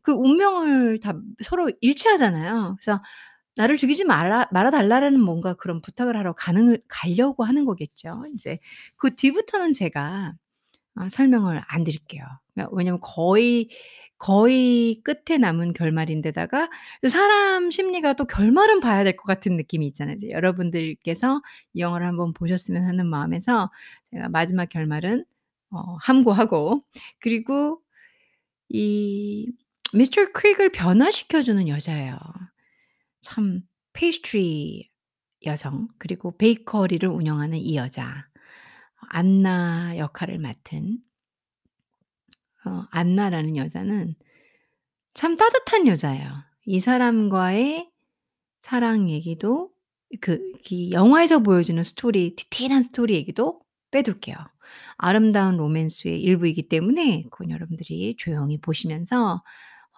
그 0.01 0.11
운명을 0.13 0.99
다 0.99 1.19
서로 1.43 1.71
일치하잖아요. 1.81 2.77
그래서 2.79 3.01
나를 3.55 3.77
죽이지 3.77 4.05
말아 4.05 4.47
말아 4.51 4.71
달라라는 4.71 5.19
뭔가 5.21 5.53
그런 5.55 5.81
부탁을 5.81 6.17
하러 6.17 6.33
가는 6.33 6.77
가려고 6.87 7.43
하는 7.45 7.65
거겠죠. 7.65 8.25
인제 8.29 8.59
그 8.97 9.15
뒤부터는 9.15 9.73
제가 9.73 10.33
아 10.95 11.09
설명을 11.09 11.61
안 11.67 11.83
드릴게요. 11.83 12.23
왜 12.55 12.65
왜냐면 12.71 12.99
거의, 13.01 13.69
거의 14.17 15.01
끝에 15.03 15.37
남은 15.37 15.73
결말인데다가 15.73 16.69
그 17.01 17.09
사람 17.09 17.69
심리가 17.71 18.13
또 18.13 18.25
결말은 18.25 18.79
봐야 18.79 19.03
될 19.03 19.15
것 19.17 19.23
같은 19.25 19.57
느낌이 19.57 19.85
있잖아요. 19.87 20.17
여러분들께서 20.29 21.41
이 21.73 21.81
영화를 21.81 22.07
한번 22.07 22.33
보셨으면 22.33 22.83
하는 22.85 23.07
마음에서 23.07 23.71
제가 24.11 24.29
마지막 24.29 24.69
결말은 24.69 25.25
어 25.71 25.95
함구하고 26.01 26.79
그리고 27.19 27.81
이 28.69 29.51
미스터 29.93 30.31
크릭을 30.33 30.71
변화시켜 30.71 31.41
주는 31.41 31.67
여자예요. 31.67 32.17
참 33.21 33.61
페이스트리 33.93 34.89
여성 35.45 35.87
그리고 35.97 36.35
베이커리를 36.37 37.07
운영하는 37.07 37.57
이 37.59 37.75
여자. 37.75 38.27
안나 39.09 39.97
역할을 39.97 40.39
맡은 40.39 40.99
어 42.65 42.85
안나라는 42.91 43.57
여자는 43.57 44.15
참 45.13 45.37
따뜻한 45.37 45.87
여자예요. 45.87 46.29
이 46.65 46.79
사람과의 46.79 47.89
사랑 48.61 49.09
얘기도 49.09 49.71
그이 50.21 50.91
영화에서 50.91 51.39
보여주는 51.39 51.81
스토리 51.83 52.35
디테일한 52.35 52.83
스토리 52.83 53.15
얘기도 53.15 53.61
빼둘게요. 53.91 54.35
아름다운 54.97 55.57
로맨스의 55.57 56.19
일부이기 56.21 56.67
때문에 56.69 57.23
그건 57.31 57.51
여러분들이 57.51 58.15
조용히 58.17 58.59
보시면서 58.59 59.43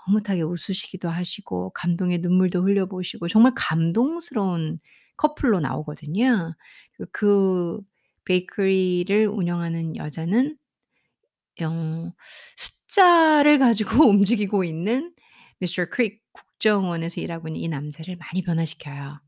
흐뭇하게 0.05 0.41
웃으시기도 0.43 1.09
하시고 1.09 1.71
감동의 1.71 2.19
눈물도 2.19 2.63
흘려 2.63 2.85
보시고 2.87 3.27
정말 3.27 3.53
감동스러운 3.55 4.79
커플로 5.17 5.59
나오거든요. 5.59 6.55
그그 6.93 7.81
베이커리를 8.27 9.27
운영하는 9.27 9.95
여자는 9.95 10.57
어 11.63 12.13
숫자를 12.57 13.57
가지고 13.57 14.07
움직이고 14.09 14.63
있는 14.63 15.13
미스터 15.59 15.85
크릭 15.85 16.21
국정원에서 16.33 17.21
일하고 17.21 17.47
있는 17.47 17.61
이 17.61 17.67
남자를 17.67 18.17
많이 18.17 18.43
변화시켜요. 18.43 19.19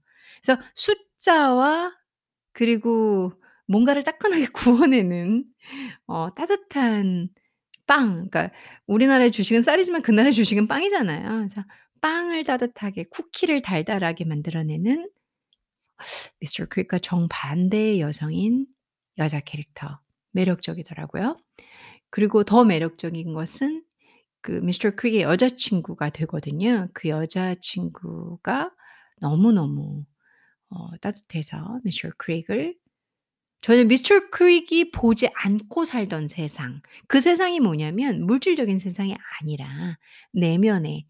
그래서 0.42 0.62
숫자와 0.76 1.94
그리고 2.54 3.34
뭔가를 3.68 4.04
따끈하게 4.04 4.48
구워내는 4.54 5.46
어 6.08 6.34
따뜻한 6.36 7.30
빵 7.88 8.30
그러니까 8.30 8.52
우리나라의 8.86 9.32
주식은 9.32 9.64
쌀이지만 9.64 10.02
그 10.02 10.12
나라의 10.12 10.34
주식은 10.34 10.68
빵이잖아요. 10.68 11.38
그래서 11.38 11.64
빵을 12.02 12.44
따뜻하게 12.44 13.06
쿠키를 13.06 13.62
달달하게 13.62 14.26
만들어내는 14.26 15.10
미스터 16.40 16.66
크릭과 16.66 17.00
정반대의 17.00 18.02
여성인 18.02 18.68
여자 19.20 19.40
캐릭터 19.40 20.00
매력적이더라고요. 20.32 21.38
그리고 22.10 22.44
더 22.44 22.64
매력적인 22.64 23.34
것은 23.34 23.84
그 24.42 24.52
미스터 24.52 24.92
크릭의 24.92 25.24
여자친구가 25.24 26.10
되거든요. 26.12 26.88
그 26.94 27.10
여자친구가 27.10 28.72
너무너무 29.20 30.06
어 30.70 30.98
따뜻해서 31.02 31.80
미스터 31.84 32.10
크릭을 32.18 32.76
저는 33.62 33.90
미스터 33.90 34.30
크릭이 34.30 34.92
보지 34.92 35.30
않고 35.34 35.84
살던 35.86 36.30
세상 36.30 36.82
그 37.08 37.20
세상이 37.20 37.60
뭐냐면 37.60 38.26
물질적인 38.26 38.80
세상이 38.80 39.16
아니라 39.42 39.98
내면에 40.32 41.06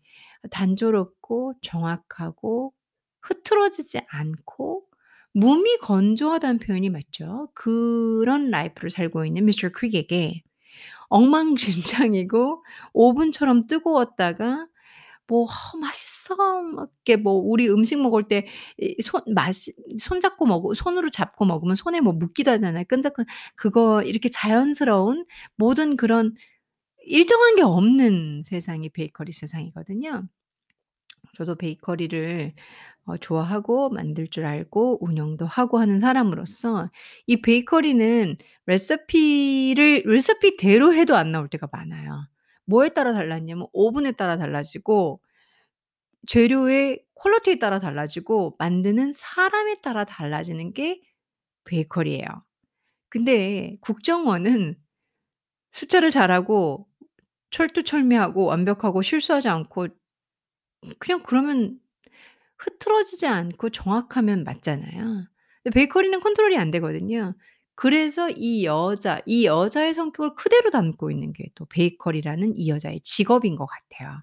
단조롭고 0.52 1.54
정확하고 1.62 2.74
흐트러지지 3.22 4.02
않고 4.08 4.89
몸이 5.34 5.78
건조하다는 5.78 6.60
표현이 6.60 6.90
맞죠. 6.90 7.50
그런 7.54 8.50
라이프를 8.50 8.90
살고 8.90 9.26
있는 9.26 9.46
미스터 9.46 9.70
크릭에게 9.70 10.42
엉망진창이고 11.10 12.64
오븐처럼 12.94 13.68
뜨거웠다가 13.68 14.68
뭐 15.28 15.46
"어 15.46 15.78
맛있어." 15.82 16.36
막 16.64 16.90
이렇게 17.06 17.18
뭐 17.22 17.34
우리 17.36 17.70
음식 17.70 18.02
먹을 18.02 18.26
때이손 18.30 19.22
맛이 19.36 19.74
손잡고 20.00 20.46
먹으 20.48 20.76
손으로 20.76 21.10
잡고 21.12 21.46
먹으면 21.46 21.76
손에 21.76 22.02
뭐 22.02 22.14
묻기도 22.14 22.52
하잖아요. 22.52 22.86
끈적끈 22.90 23.26
그거 23.56 24.04
이렇게 24.04 24.30
자연스러운 24.30 25.26
모든 25.58 25.98
그런 25.98 26.36
일정한 27.06 27.56
게 27.58 27.64
없는 27.64 28.44
세상이 28.46 28.90
베이커리 28.90 29.32
세상이거든요. 29.34 30.28
저도 31.38 31.56
베이커리를 31.56 32.54
어 33.06 33.18
좋아하고 33.18 33.90
만들 33.90 34.28
줄 34.28 34.46
알고 34.46 35.04
운영도 35.06 35.46
하고 35.46 35.80
하는 35.80 36.00
사람으로서 36.00 36.90
이 37.28 37.42
베이커리는 37.42 38.38
레시피를 38.68 40.04
레시피대로 40.06 40.94
해도 40.94 41.16
안 41.16 41.32
나올 41.32 41.50
때가 41.50 41.68
많아요. 41.72 42.28
뭐에 42.66 42.90
따라 42.90 43.14
달랐냐면 43.14 43.68
오븐에 43.74 44.12
따라 44.12 44.38
달라지고 44.38 45.22
재료의 46.28 47.04
quality에 47.16 47.60
따라 47.60 47.80
달라지고 47.80 48.56
만드는 48.60 49.14
사람에 49.14 49.82
따라 49.82 50.04
달라지는 50.06 50.74
게 50.74 51.02
베이커리예요. 51.66 52.26
근데 53.10 53.78
국정원은 53.82 54.76
숫자를 55.72 56.12
잘하고 56.12 56.88
철두철미하고 57.52 58.46
완벽하고 58.46 59.02
실수하지 59.02 59.50
않고 59.50 59.90
그냥 61.00 61.22
그러면 61.24 61.80
흐트러지지 62.60 63.28
않고 63.28 63.70
정확하면 63.72 64.44
맞잖아요. 64.44 65.28
근데 65.64 65.74
베이커리는 65.76 66.20
컨트롤이 66.22 66.58
안 66.58 66.72
되거든요. 66.72 67.36
그래서 67.76 68.30
이 68.32 68.66
여자, 68.66 69.22
이 69.26 69.46
여자의 69.46 69.94
성격을 69.94 70.36
그대로 70.36 70.72
담고 70.72 71.12
있는 71.12 71.34
게 71.34 71.46
또 71.56 71.66
베이커리라는 71.68 72.58
이 72.58 72.70
여자의 72.70 73.02
직업인 73.02 73.56
것 73.58 73.66
같아요. 73.68 74.22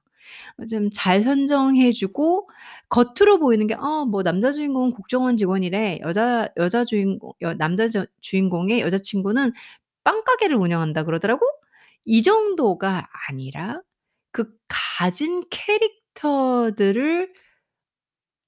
어 0.61 0.67
좀 0.67 0.91
잘 0.93 1.23
선정해 1.23 1.93
주고 1.93 2.49
겉으로 2.91 3.39
보이는 3.41 3.67
게 3.69 3.75
'어 3.75 4.07
뭐 4.07 4.23
남자 4.25 4.53
주인공은 4.53 4.93
국정원 4.93 5.37
직원이래. 5.39 6.01
여자 6.03 6.49
여자 6.59 6.85
주인공 6.85 7.33
여 7.43 7.55
남자 7.55 7.89
저 7.89 8.07
주인공의 8.23 8.81
여자친구는 8.83 9.53
빵가게를 10.05 10.57
운영한다.' 10.57 11.05
그러더라고? 11.05 11.47
이 12.05 12.23
정도가 12.23 13.07
아니라 13.29 13.83
그 14.33 14.53
가진 14.69 15.45
캐릭터들을 15.51 17.33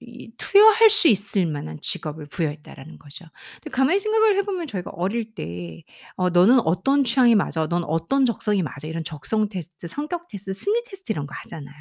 이 0.00 0.30
투여할 0.38 0.90
수 0.90 1.08
있을 1.08 1.44
만한 1.46 1.80
직업을 1.82 2.26
부여했다라는 2.26 2.98
거죠. 3.00 3.24
근데 3.54 3.70
가만히 3.70 3.98
생각을 4.00 4.36
해 4.36 4.42
보면 4.42 4.68
저희가 4.68 4.90
어릴 4.92 5.34
때 5.34 5.82
어 6.16 6.30
"너는 6.30 6.60
어떤 6.60 7.02
취향이 7.04 7.34
맞아. 7.34 7.66
넌 7.68 7.82
어떤 7.84 8.24
적성이 8.24 8.62
맞아." 8.62 8.86
이런 8.86 9.02
적성 9.04 9.48
테스트, 9.48 9.88
성격 9.88 10.28
테스트, 10.28 10.52
심리 10.52 10.82
테스트 10.84 11.10
이런 11.12 11.26
거 11.26 11.34
하잖아요. 11.44 11.74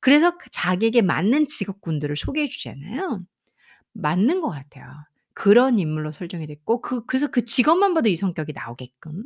그래서 0.00 0.38
그 0.38 0.50
자기에게 0.50 1.02
맞는 1.02 1.46
직업군들을 1.48 2.16
소개해 2.16 2.46
주잖아요. 2.48 3.22
맞는 3.94 4.40
것 4.40 4.50
같아요. 4.50 4.86
그런 5.34 5.78
인물로 5.80 6.12
설정이 6.12 6.46
됐고 6.48 6.80
그 6.82 7.06
그래서 7.06 7.28
그 7.30 7.44
직업만 7.46 7.94
봐도 7.94 8.08
이 8.10 8.16
성격이 8.16 8.52
나오게끔. 8.54 9.24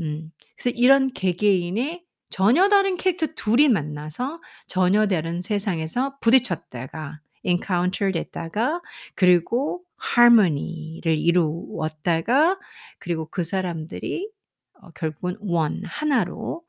음 0.00 0.32
그래서 0.58 0.70
이런 0.76 1.12
개개인의 1.14 2.04
전혀 2.30 2.68
다른 2.68 2.96
캐릭터 2.96 3.26
둘이 3.36 3.68
만나서 3.68 4.40
전혀 4.66 5.06
다른 5.06 5.40
세상에서 5.42 6.18
부딪혔다가 6.20 7.20
encounter 7.44 8.12
됐다가 8.12 8.80
그리고 9.14 9.82
harmony를 10.16 11.16
이루었다가 11.16 12.58
그리고 12.98 13.28
그 13.30 13.44
사람들이 13.44 14.28
어 14.74 14.90
결국은 14.90 15.36
one 15.40 15.82
하나로 15.84 16.62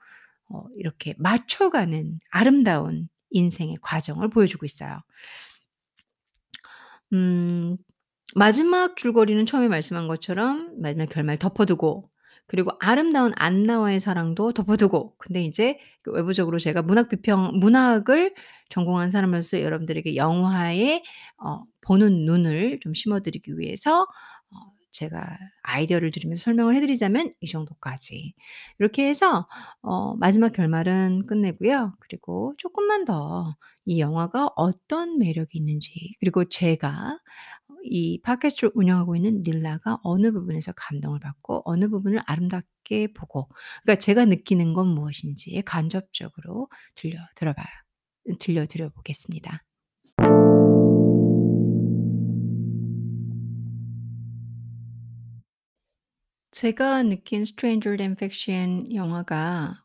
어 0.49 0.65
이렇게 0.75 1.15
맞춰가는 1.17 2.19
아름다운 2.29 3.09
인생의 3.31 3.77
과정을 3.81 4.29
보여주고 4.29 4.65
있어요. 4.65 5.01
음 7.13 7.77
마지막 8.35 8.97
줄거리는 8.97 9.45
처음에 9.45 9.67
말씀한 9.69 10.07
것처럼 10.07 10.75
마지막 10.81 11.07
결말 11.09 11.37
덮어두고 11.37 12.09
그리고 12.47 12.71
아름다운 12.79 13.33
안나와의 13.35 13.99
사랑도 13.99 14.53
덮어두고 14.53 15.15
근데 15.17 15.43
이제 15.43 15.79
그 16.01 16.11
외부적으로 16.11 16.59
제가 16.59 16.81
문학 16.81 17.09
비평 17.09 17.59
문학을 17.59 18.33
전공한 18.69 19.11
사람으로서 19.11 19.61
여러분들에게 19.61 20.15
영화의 20.15 21.03
어 21.43 21.63
보는 21.81 22.25
눈을 22.25 22.79
좀 22.81 22.93
심어 22.93 23.21
드리기 23.21 23.57
위해서 23.59 24.01
어 24.01 24.05
제가 24.91 25.37
아이디어를 25.63 26.11
드리면서 26.11 26.41
설명을 26.43 26.75
해 26.75 26.79
드리자면 26.81 27.33
이 27.41 27.47
정도까지. 27.47 28.33
이렇게 28.79 29.07
해서 29.09 29.47
어 29.81 30.15
마지막 30.15 30.51
결말은 30.53 31.25
끝내고요. 31.27 31.95
그리고 31.99 32.53
쪼끔만 32.57 33.05
더 33.05 33.55
이 33.89 34.01
영화가 34.01 34.49
어떤 34.57 35.17
매력이 35.17 35.57
있는지 35.57 36.11
그리고 36.19 36.43
제가 36.49 37.17
이 37.83 38.19
팟캐스트를 38.21 38.71
운영하고 38.75 39.15
있는 39.15 39.43
릴라가 39.43 39.99
어느 40.03 40.31
부분에서 40.31 40.73
감동을 40.75 41.19
받고 41.21 41.61
어느 41.65 41.87
부분을 41.89 42.19
아름답게 42.25 43.13
보고 43.13 43.47
그러니까 43.83 43.99
제가 44.01 44.25
느끼는 44.25 44.73
건 44.73 44.87
무엇인지 44.89 45.61
간접적으로 45.65 46.69
들려 46.95 47.19
들어 47.35 47.53
봐요. 47.53 47.65
들려 48.39 48.65
드려 48.65 48.89
보겠습니다. 48.89 49.63
제가 56.57 57.03
느낀 57.03 57.45
스트레인저 57.45 57.95
댄 57.97 58.15
픽션 58.15 58.91
영화가 58.95 59.83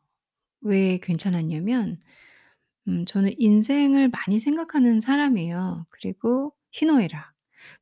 왜 0.63 0.99
괜찮았냐면 1.03 2.01
음 2.89 3.05
저는 3.05 3.35
인생을 3.39 4.09
많이 4.09 4.41
생각하는 4.41 5.01
사람이에요. 5.01 5.87
그리고 5.91 6.55
희노애락 6.73 7.35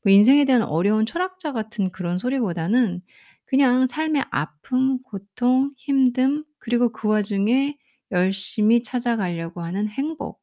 뭐 0.04 0.12
인생에 0.12 0.44
대한 0.44 0.62
어려운 0.62 1.06
철학자 1.06 1.52
같은 1.52 1.92
그런 1.92 2.18
소리보다는 2.18 3.02
그냥 3.44 3.86
삶의 3.86 4.24
아픔, 4.32 5.00
고통, 5.04 5.70
힘듦 5.78 6.44
그리고 6.58 6.90
그 6.90 7.06
와중에 7.08 7.78
열심히 8.10 8.82
찾아가려고 8.82 9.62
하는 9.62 9.88
행복 9.88 10.40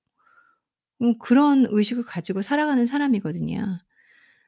음 1.02 1.18
그런 1.20 1.68
의식을 1.70 2.04
가지고 2.06 2.42
살아가는 2.42 2.86
사람이거든요. 2.86 3.80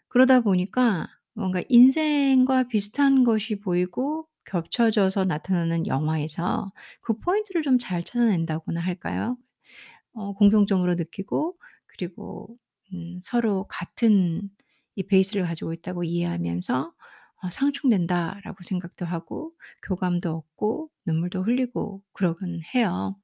그러다 0.10 0.42
보니까 0.42 1.08
뭔가 1.34 1.62
인생과 1.70 2.64
비슷한 2.70 3.24
것이 3.24 3.60
보이고 3.60 4.28
겹쳐져서 4.46 5.26
나타나는 5.26 5.88
영화에서 5.88 6.72
그 7.02 7.18
포인트를 7.20 7.62
좀 7.64 7.78
잘 7.80 8.04
찾아낸다고나 8.04 8.82
할까요? 8.82 9.38
어 10.14 10.34
공통점으로 10.34 10.96
느끼고 10.96 11.58
그리고 11.88 12.58
음 12.94 13.20
서로 13.24 13.66
같은 13.70 14.50
이 14.96 15.04
베이스를 15.04 15.44
가지고 15.44 15.74
있다고 15.74 16.04
이해하면서 16.04 16.94
어 17.44 17.50
'상충된다.'라고 17.52 18.64
생각도 18.64 19.06
하고 19.06 19.54
교감도 19.84 20.32
얻고 20.38 20.90
눈물도 21.06 21.44
흘리고 21.44 22.04
그러곤 22.14 22.62
해요. 22.76 23.16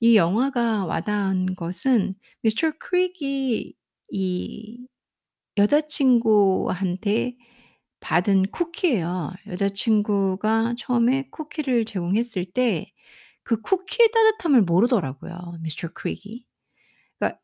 이 0.00 0.16
영화가 0.16 0.86
와 0.86 1.00
닿은 1.02 1.54
것은 1.56 2.14
미스터 2.42 2.72
크릭이 2.78 3.74
이 4.10 4.86
여자친구한테 5.58 7.36
받은 8.00 8.46
쿠키예요. 8.52 9.32
여자친구가 9.48 10.74
처음에 10.78 11.28
쿠키를 11.30 11.84
제공했을 11.86 12.46
때 12.52 12.92
그 13.44 13.60
쿠키의 13.62 14.10
따뜻함을 14.12 14.62
모르더라고요 14.62 15.58
미스터 15.62 15.88
크릭이. 15.94 16.44
그러니까 17.18 17.40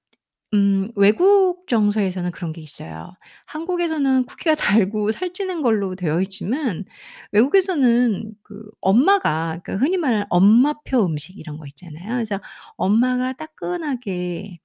음 0.55 0.92
외국 0.96 1.66
정서에서는 1.68 2.31
그런 2.33 2.53
게 2.53 2.61
있어요. 2.62 3.14
한국에서는 3.46 4.27
쿠키가 4.27 4.55
달고 4.57 5.12
살찌는 5.12 5.62
걸로 5.62 5.94
되어 5.96 6.20
있지만 6.22 6.85
외국에서는 7.33 8.35
그 8.42 8.70
엄마가 8.83 9.61
그러니까 9.64 9.77
흔히 9.85 9.96
말하는 9.98 10.27
엄마표 10.31 11.05
음식 11.07 11.38
이런 11.38 11.59
거 11.59 11.66
있잖아요. 11.68 12.11
그래서 12.16 12.40
엄마가 12.77 13.33
따끈하게 13.35 14.59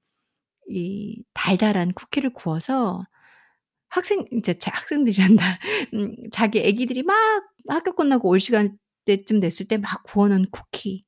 이 0.69 1.23
달달한 1.33 1.93
쿠키를 1.93 2.31
구워서 2.33 3.05
학생 3.89 4.25
자 4.59 4.71
학생들이란다. 4.73 5.59
음 5.95 6.15
자기 6.31 6.59
애기들이 6.59 7.03
막 7.03 7.15
학교 7.69 7.93
끝나고 7.95 8.29
올 8.29 8.39
시간 8.39 8.77
때쯤 9.05 9.39
됐을 9.39 9.67
때 9.67 9.77
막 9.77 10.03
구워 10.03 10.27
놓은 10.29 10.47
쿠키. 10.51 11.05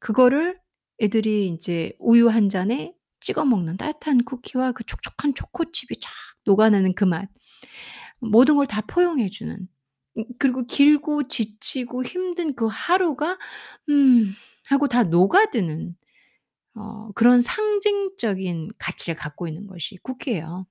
그거를 0.00 0.58
애들이 1.02 1.48
인제 1.48 1.94
우유 2.00 2.28
한 2.30 2.48
잔에 2.48 2.94
찍어 3.20 3.44
먹는 3.46 3.76
따뜻한 3.78 4.24
쿠키와 4.24 4.72
그 4.72 4.84
촉촉한 4.84 5.34
초코칩이 5.34 6.00
쫙 6.00 6.10
녹아나는 6.46 6.94
그 6.94 7.04
맛. 7.04 7.28
모든 8.20 8.56
걸 8.56 8.66
다 8.66 8.82
포용해 8.82 9.28
주는. 9.30 9.68
음 10.18 10.24
그리고 10.38 10.64
길고 10.66 11.28
지치고 11.28 12.04
힘든 12.04 12.54
그 12.56 12.66
하루가 12.70 13.38
'음.' 13.90 14.34
하고 14.68 14.88
다 14.88 15.04
녹아드는 15.04 15.96
어 16.76 17.10
그런 17.14 17.40
상징적인 17.42 18.70
가치를 18.78 19.16
갖고 19.16 19.48
있는 19.48 19.66
것이 19.68 19.96
쿠키예요. 20.02 20.66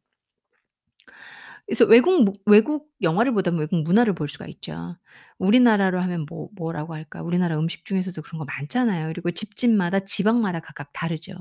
그래서 1.65 1.86
외국 1.86 2.23
무 2.23 2.34
외국 2.45 2.89
영화를 3.02 3.34
보다 3.34 3.49
외국 3.52 3.78
문화를 3.84 4.13
볼 4.13 4.28
수가 4.28 4.47
있죠. 4.47 4.97
우리나라로 5.38 5.99
하면 6.02 6.26
뭐 6.30 6.49
뭐라고 6.56 6.93
할까? 6.93 7.21
우리나라 7.21 7.58
음식 7.58 7.86
중에서도 7.86 8.21
그런 8.21 8.39
거 8.39 8.45
많잖아요. 8.45 9.08
그리고 9.08 9.32
집집마다 9.32 9.99
지방마다 10.02 10.60
각각 10.60 10.91
다르죠, 10.93 11.34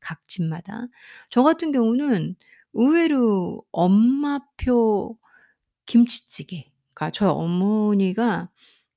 각 0.00 0.20
집마다. 0.28 0.86
저 1.30 1.42
같은 1.42 1.72
경우는 1.72 2.36
의외로 2.74 3.62
엄마표 3.72 5.18
김치찌개 5.86 6.70
그러니까 6.94 7.10
저희 7.12 7.28
어머니가 7.30 8.50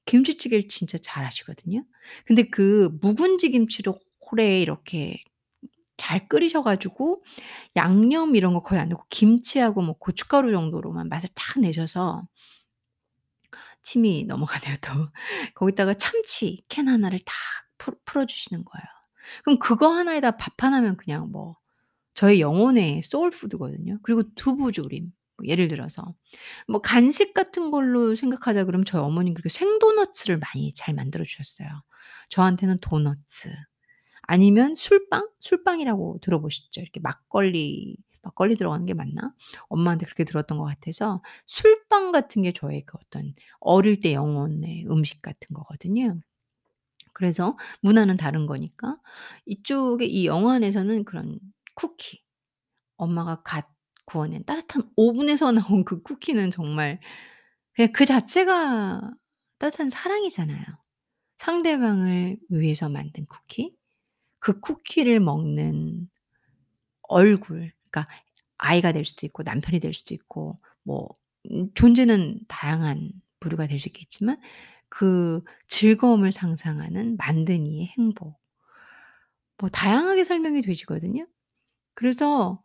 김치찌개를 0.05 0.67
진짜 0.69 0.97
잘하시거든요. 0.99 1.83
근데 2.25 2.43
그 2.43 2.89
묵은지 3.01 3.49
김치를 3.51 3.93
오래 4.31 4.61
이렇게 4.61 5.23
잘 5.97 6.27
끓이셔 6.27 6.61
가지고 6.63 7.23
양념 7.75 8.35
이런 8.35 8.53
거 8.53 8.61
거의 8.61 8.81
안 8.81 8.89
넣고 8.89 9.05
김치하고 9.09 9.81
뭐 9.81 9.95
고춧가루 9.99 10.51
정도로만 10.51 11.09
맛을 11.09 11.29
딱 11.35 11.59
내셔서 11.59 12.23
침이 13.81 14.23
넘어가네요 14.25 14.75
또. 14.81 15.09
거기다가 15.55 15.93
참치 15.95 16.63
캔 16.69 16.87
하나를 16.87 17.19
딱 17.19 17.33
풀 17.79 17.95
풀어 18.05 18.25
주시는 18.25 18.65
거예요. 18.65 18.85
그럼 19.43 19.59
그거 19.59 19.89
하나에다 19.89 20.31
밥 20.37 20.63
하나면 20.63 20.97
그냥 20.97 21.31
뭐 21.31 21.57
저의 22.15 22.41
영혼의 22.41 23.03
soul 23.03 23.31
food거든요. 23.31 23.99
그리고 24.03 24.23
두부조림 24.35 25.11
뭐 25.37 25.47
예를 25.47 25.67
들어서. 25.69 26.15
뭐 26.67 26.81
간식 26.81 27.33
같은 27.33 27.71
걸로 27.71 28.15
생각하자 28.15 28.65
그러면 28.65 28.85
저희 28.85 29.01
어머니는 29.01 29.35
그렇게 29.35 29.49
생도너츠를 29.49 30.39
많이 30.39 30.73
잘 30.73 30.95
만들어 30.95 31.23
주셨어요. 31.25 31.67
저한테는 32.29 32.79
도너츠 32.81 33.51
아니면 34.27 34.75
술빵? 34.75 35.29
술빵이라고 35.39 36.19
들어보셨죠? 36.21 36.81
이렇게 36.81 36.99
막걸리 36.99 37.97
막걸리 38.21 38.55
들어가는 38.57 38.85
게 38.85 38.93
맞나? 38.93 39.33
엄마한테 39.69 40.05
그렇게 40.05 40.25
들었던 40.25 40.57
것 40.57 40.65
같아서 40.65 41.23
술빵 41.45 42.11
같은 42.11 42.41
게 42.43 42.51
저의 42.51 42.83
그 42.85 42.97
어떤 43.01 43.33
어릴 43.59 43.99
때 44.01 44.13
영혼의 44.13 44.85
음식 44.89 45.21
같은 45.21 45.53
거거든요. 45.53 46.19
그래서 47.13 47.57
문화는 47.81 48.17
다른 48.17 48.45
거니까 48.45 48.97
이쪽에 49.45 50.05
이 50.05 50.27
영화관에서는 50.27 51.05
그런 51.05 51.39
쿠키 51.73 52.21
엄마가 52.97 53.41
갓 53.43 53.67
구워낸 54.05 54.43
따뜻한 54.45 54.89
오븐에서 54.95 55.51
나온 55.53 55.85
그 55.85 56.01
쿠키는 56.01 56.51
정말 56.51 56.99
그냥 57.73 57.91
그 57.93 58.05
자체가 58.05 59.01
따뜻한 59.59 59.89
사랑이잖아요. 59.89 60.65
상대방을 61.39 62.37
위해서 62.49 62.89
만든 62.89 63.25
쿠키. 63.27 63.75
그 64.39 64.59
쿠키를 64.59 65.19
먹는 65.19 66.09
얼굴 67.03 67.71
그러니까 67.91 68.05
아이가 68.57 68.91
될 68.91 69.05
수도 69.05 69.25
있고 69.25 69.43
남편이 69.43 69.79
될 69.79 69.93
수도 69.93 70.13
있고 70.13 70.59
뭐음 70.83 71.73
존재는 71.75 72.41
다양한 72.47 73.11
부류가 73.39 73.67
될 73.67 73.79
수 73.79 73.89
있겠지만 73.89 74.39
그 74.89 75.43
즐거움을 75.67 76.31
상상하는 76.31 77.17
만든 77.17 77.65
이의 77.67 77.87
행복. 77.97 78.39
뭐 79.57 79.69
다양하게 79.69 80.23
설명이 80.23 80.61
되지거든요. 80.61 81.27
그래서 81.95 82.61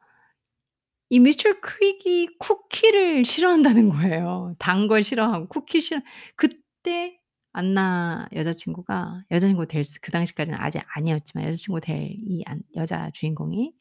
이 1.11 1.21
미스터 1.21 1.61
크릭이 1.61 2.29
쿠키를 2.39 3.25
싫어한다는 3.25 3.89
거예요. 3.91 4.55
단 4.59 4.89
걸 4.89 5.05
싫어하고 5.05 5.47
쿠키 5.49 5.81
싫어 5.81 6.01
그때 6.37 7.21
안나 7.53 8.29
여자친구가 8.35 9.25
여자친구 9.31 9.67
될스그 9.67 10.11
당시까지는 10.13 10.59
아직 10.61 10.83
아니었지만 10.97 11.47
여자친구 11.49 11.81
될이안 11.81 12.63
여자 12.77 13.11
주인공이 13.13 13.75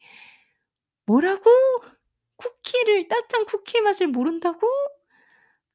"뭐라고? 1.06 1.50
쿠키를 2.36 3.08
따뜻한 3.08 3.46
쿠키의 3.46 3.82
맛을 3.82 4.08
모른다고? 4.08 4.66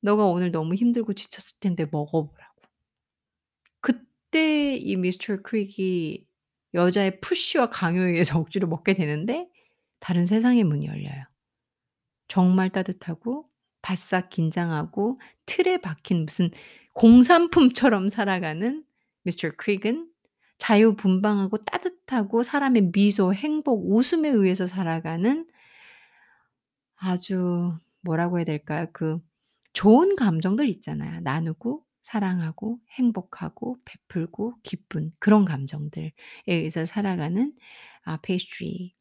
너가 0.01 0.25
오늘 0.27 0.51
너무 0.51 0.75
힘들고 0.75 1.13
지쳤을 1.13 1.57
텐데 1.59 1.85
먹어 1.91 2.27
보라고." 2.27 2.55
그때 3.81 4.75
이 4.75 4.95
미스터 4.95 5.41
크릭이 5.41 6.25
여자의 6.73 7.19
푸시와 7.21 7.69
강요에 7.69 8.11
의해서 8.11 8.39
억지로 8.39 8.67
먹게 8.67 8.93
되는데 8.93 9.47
다른 9.99 10.25
세상의 10.25 10.63
문이 10.63 10.87
열려요. 10.87 11.23
정말 12.27 12.69
따뜻하고 12.69 13.49
바싹 13.87 14.29
긴장하고 14.29 15.17
틀에 15.45 15.77
박힌 15.77 16.25
무슨 16.25 16.51
공산품처럼 16.91 18.09
살아가는 18.09 18.83
미스터 19.23 19.51
크릭은 19.55 20.11
자유분방하고 20.57 21.63
따뜻하고 21.63 22.43
사람의 22.43 22.91
미소, 22.91 23.33
행복, 23.33 23.89
웃음에 23.89 24.27
의해서 24.27 24.67
살아가는 24.67 25.47
아주 26.97 27.79
뭐라고 28.01 28.39
해야 28.39 28.43
될까요? 28.43 28.87
그 28.91 29.19
좋은 29.71 30.17
감정들 30.17 30.67
있잖아요. 30.67 31.21
나누고 31.21 31.85
사랑하고 32.01 32.79
행복하고 32.91 33.77
베풀고 33.85 34.55
기쁜 34.63 35.13
그런 35.17 35.45
감정들에 35.45 36.11
의해서 36.47 36.85
살아가는 36.85 37.53
아 38.03 38.17
페이스트리를 38.17 38.91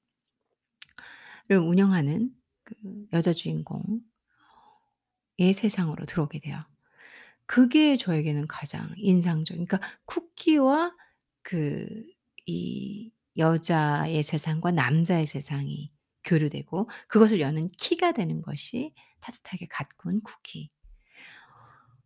운영하는 1.50 2.30
그 2.62 2.74
여자 3.12 3.32
주인공 3.32 3.82
의 5.38 5.52
세상으로 5.54 6.06
들어오게 6.06 6.40
돼요. 6.40 6.60
그게 7.46 7.96
저에게는 7.96 8.46
가장 8.48 8.92
인상적 8.96 9.56
그러니까 9.56 9.80
쿠키와 10.06 10.94
그 11.42 11.86
이 12.48 13.10
여자의 13.38 14.22
세상과 14.22 14.70
남자의 14.72 15.26
세상이 15.26 15.90
교류되고 16.24 16.88
그것을 17.08 17.40
여는 17.40 17.68
키가 17.78 18.12
되는 18.12 18.40
것이 18.42 18.94
따뜻하게 19.20 19.66
갓 19.70 19.88
구운 19.98 20.22
쿠키. 20.22 20.68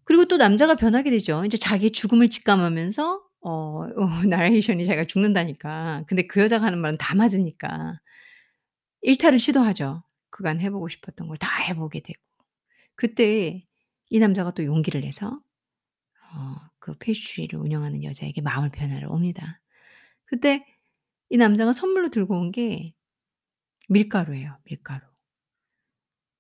그리고 0.04 0.24
또 0.26 0.36
남자가 0.36 0.74
변하게 0.76 1.10
되죠. 1.10 1.44
인제 1.44 1.56
자기의 1.58 1.92
죽음을 1.92 2.28
직감하면서 2.30 3.22
어 3.42 3.50
어 3.96 4.06
나레이션이 4.28 4.84
자기가 4.86 5.06
죽는다니까. 5.06 6.04
근데 6.06 6.26
그 6.26 6.40
여자가 6.40 6.66
하는 6.66 6.78
말은 6.80 6.98
다 6.98 7.14
맞으니까 7.14 7.98
일탈을 9.02 9.38
시도하죠. 9.38 10.02
그간 10.30 10.60
해 10.60 10.70
보고 10.70 10.88
싶었던 10.88 11.28
걸 11.28 11.36
다 11.38 11.58
해 11.62 11.74
보게 11.74 12.00
되고. 12.00 12.18
그때 13.00 13.64
이 14.10 14.18
남자가 14.18 14.52
또 14.54 14.64
용기를 14.64 15.00
내서 15.02 15.40
어 16.34 16.70
그 16.82 16.94
페이스트리를 16.98 17.58
운영하는 17.58 18.04
여자에게 18.04 18.40
마음을 18.42 18.70
표현하러 18.70 19.10
옵니다. 19.10 19.60
그때 20.26 20.64
이 21.30 21.36
남자가 21.38 21.72
선물로 21.74 22.10
들고 22.10 22.34
온 22.38 22.52
게 22.52 22.94
밀가루예요, 23.88 24.58
밀가루. 24.64 25.02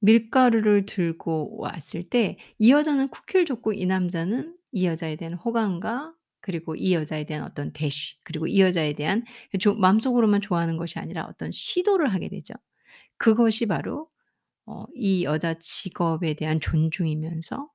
밀가루를 0.00 0.86
들고 0.86 1.58
왔을 1.60 2.02
때 2.02 2.36
이 2.58 2.70
여자는 2.72 3.08
쿠키를 3.08 3.44
줬고 3.46 3.72
이 3.74 3.86
남자는 3.86 4.56
이 4.72 4.86
여자에 4.86 5.16
대한 5.16 5.34
호감과 5.34 6.14
그리고 6.40 6.74
이 6.74 6.94
여자에 6.94 7.24
대한 7.26 7.44
어떤 7.44 7.72
대쉬 7.72 8.16
그리고 8.24 8.46
이 8.46 8.60
여자에 8.60 8.94
대한 8.94 9.24
마음속으로만 9.78 10.40
좋아하는 10.40 10.76
것이 10.78 10.98
아니라 10.98 11.24
어떤 11.26 11.50
시도를 11.52 12.12
하게 12.14 12.28
되죠. 12.30 12.54
그것이 13.18 13.66
바로 13.66 14.08
어 14.70 14.86
이 14.96 15.24
여자 15.24 15.54
직업에 15.58 16.34
대한 16.34 16.60
존중이면서 16.60 17.70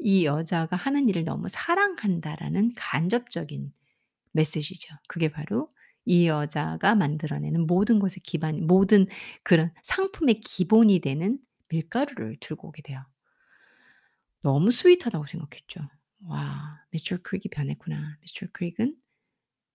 '이 0.00 0.24
여자가 0.26 0.76
하는 0.76 1.08
일을 1.08 1.24
너무 1.24 1.48
사랑한다.'라는 1.48 2.72
간접적인 2.76 3.72
메시지죠. 4.32 4.96
그게 5.08 5.30
바로 5.30 5.68
이 6.06 6.26
여자가 6.28 6.94
만들어내는 6.96 7.66
모든 7.68 7.98
것의 8.00 8.16
기반 8.24 8.66
모든 8.66 9.06
그런 9.44 9.72
상품의 9.84 10.40
기본이 10.42 11.00
되는 11.00 11.38
밀가루를 11.70 12.38
들고 12.40 12.68
오게 12.68 12.82
돼요. 12.82 13.04
너무 14.42 14.70
스윗하다고 14.70 15.26
생각했죠. 15.26 15.80
'와 16.24 16.84
미스터 16.90 17.18
크릭이 17.22 17.44
변했구나. 17.50 18.18
미스터 18.20 18.46
크릭은 18.52 18.96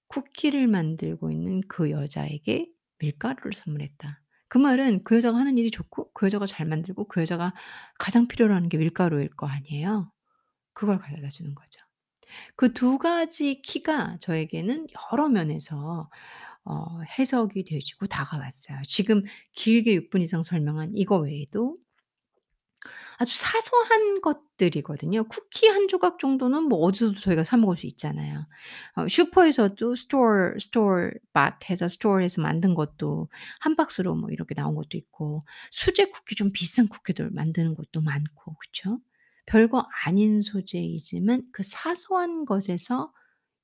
쿠키를 0.09 0.67
만들고 0.67 1.31
있는 1.31 1.61
그 1.69 1.91
여자에게 1.91 2.71
밀가루를 2.99 3.53
선물했다.' 3.53 4.23
그 4.47 4.57
말은 4.57 5.03
그 5.03 5.15
여자가 5.17 5.37
하는 5.37 5.57
일이 5.57 5.71
좋고 5.71 6.11
그 6.13 6.27
여자가 6.27 6.45
잘 6.45 6.65
만들고 6.67 7.07
그 7.07 7.21
여자가 7.21 7.53
가장 7.99 8.27
필요로 8.27 8.53
하는 8.55 8.69
게 8.69 8.77
밀가루일 8.77 9.29
거 9.35 9.47
아니에요. 9.47 10.11
그걸 10.73 10.99
가져다 10.99 11.29
주는 11.29 11.55
거죠. 11.55 11.81
그두 12.55 12.97
가지 12.97 13.61
키가 13.61 14.17
저에게는 14.21 14.87
여러 15.13 15.29
면에서 15.29 16.09
어 16.65 17.01
해석이 17.19 17.65
되어지고 17.65 18.07
다가왔어요. 18.07 18.81
지금 18.85 19.21
길게 19.53 19.95
6 19.95 20.09
분 20.11 20.21
이상 20.21 20.43
설명한 20.43 20.93
이거 20.95 21.17
외에도 21.19 21.75
아주 23.17 23.37
사소한 23.37 24.21
것들이거든요. 24.21 25.25
쿠키 25.25 25.67
한 25.67 25.87
조각 25.87 26.19
정도는 26.19 26.63
뭐 26.63 26.79
어디서도 26.79 27.19
저희가 27.19 27.43
사 27.43 27.57
먹을 27.57 27.77
수 27.77 27.87
있잖아요. 27.87 28.45
어 28.95 29.07
슈퍼에서도 29.07 29.95
store 29.95 30.53
store-bought 30.59 31.69
해서 31.69 31.87
store에서 31.87 32.41
만든 32.41 32.73
것도 32.73 33.29
한 33.59 33.75
박스로 33.75 34.15
뭐 34.15 34.29
이렇게 34.31 34.55
나온 34.55 34.75
것도 34.75 34.97
있고 34.97 35.41
수제 35.71 36.05
쿠키 36.09 36.35
좀 36.35 36.51
비싼 36.51 36.87
쿠키들 36.87 37.31
만드는 37.31 37.75
것도 37.75 38.01
많고 38.01 38.55
그쵸? 38.57 38.99
별거 39.45 39.87
아닌 40.05 40.41
소재이지만 40.41 41.43
그 41.51 41.63
사소한 41.63 42.45
것에서 42.45 43.11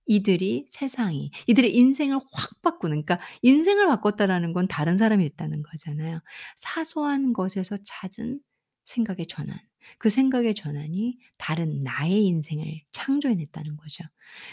이들이 0.05 0.67
세상이 0.69 1.31
이들의 1.47 1.75
인생을 1.75 2.17
확 2.17 2.61
바꾸는 2.61 3.05
그러니까 3.05 3.19
인생을 3.41 3.87
바꿨다라는 3.87 4.53
건 4.53 4.67
다른 4.67 4.97
사람이 4.97 5.23
됐다는 5.29 5.63
거잖아요. 5.63 6.21
사소한 6.57 7.33
것에서 7.33 7.77
찾은 7.83 8.39
생각의 8.85 9.27
전환. 9.27 9.59
그 9.97 10.09
생각의 10.09 10.55
전환이 10.55 11.17
다른 11.37 11.83
나의 11.83 12.23
인생을 12.25 12.81
창조해 12.91 13.35
냈다는 13.35 13.77
거죠. 13.77 14.03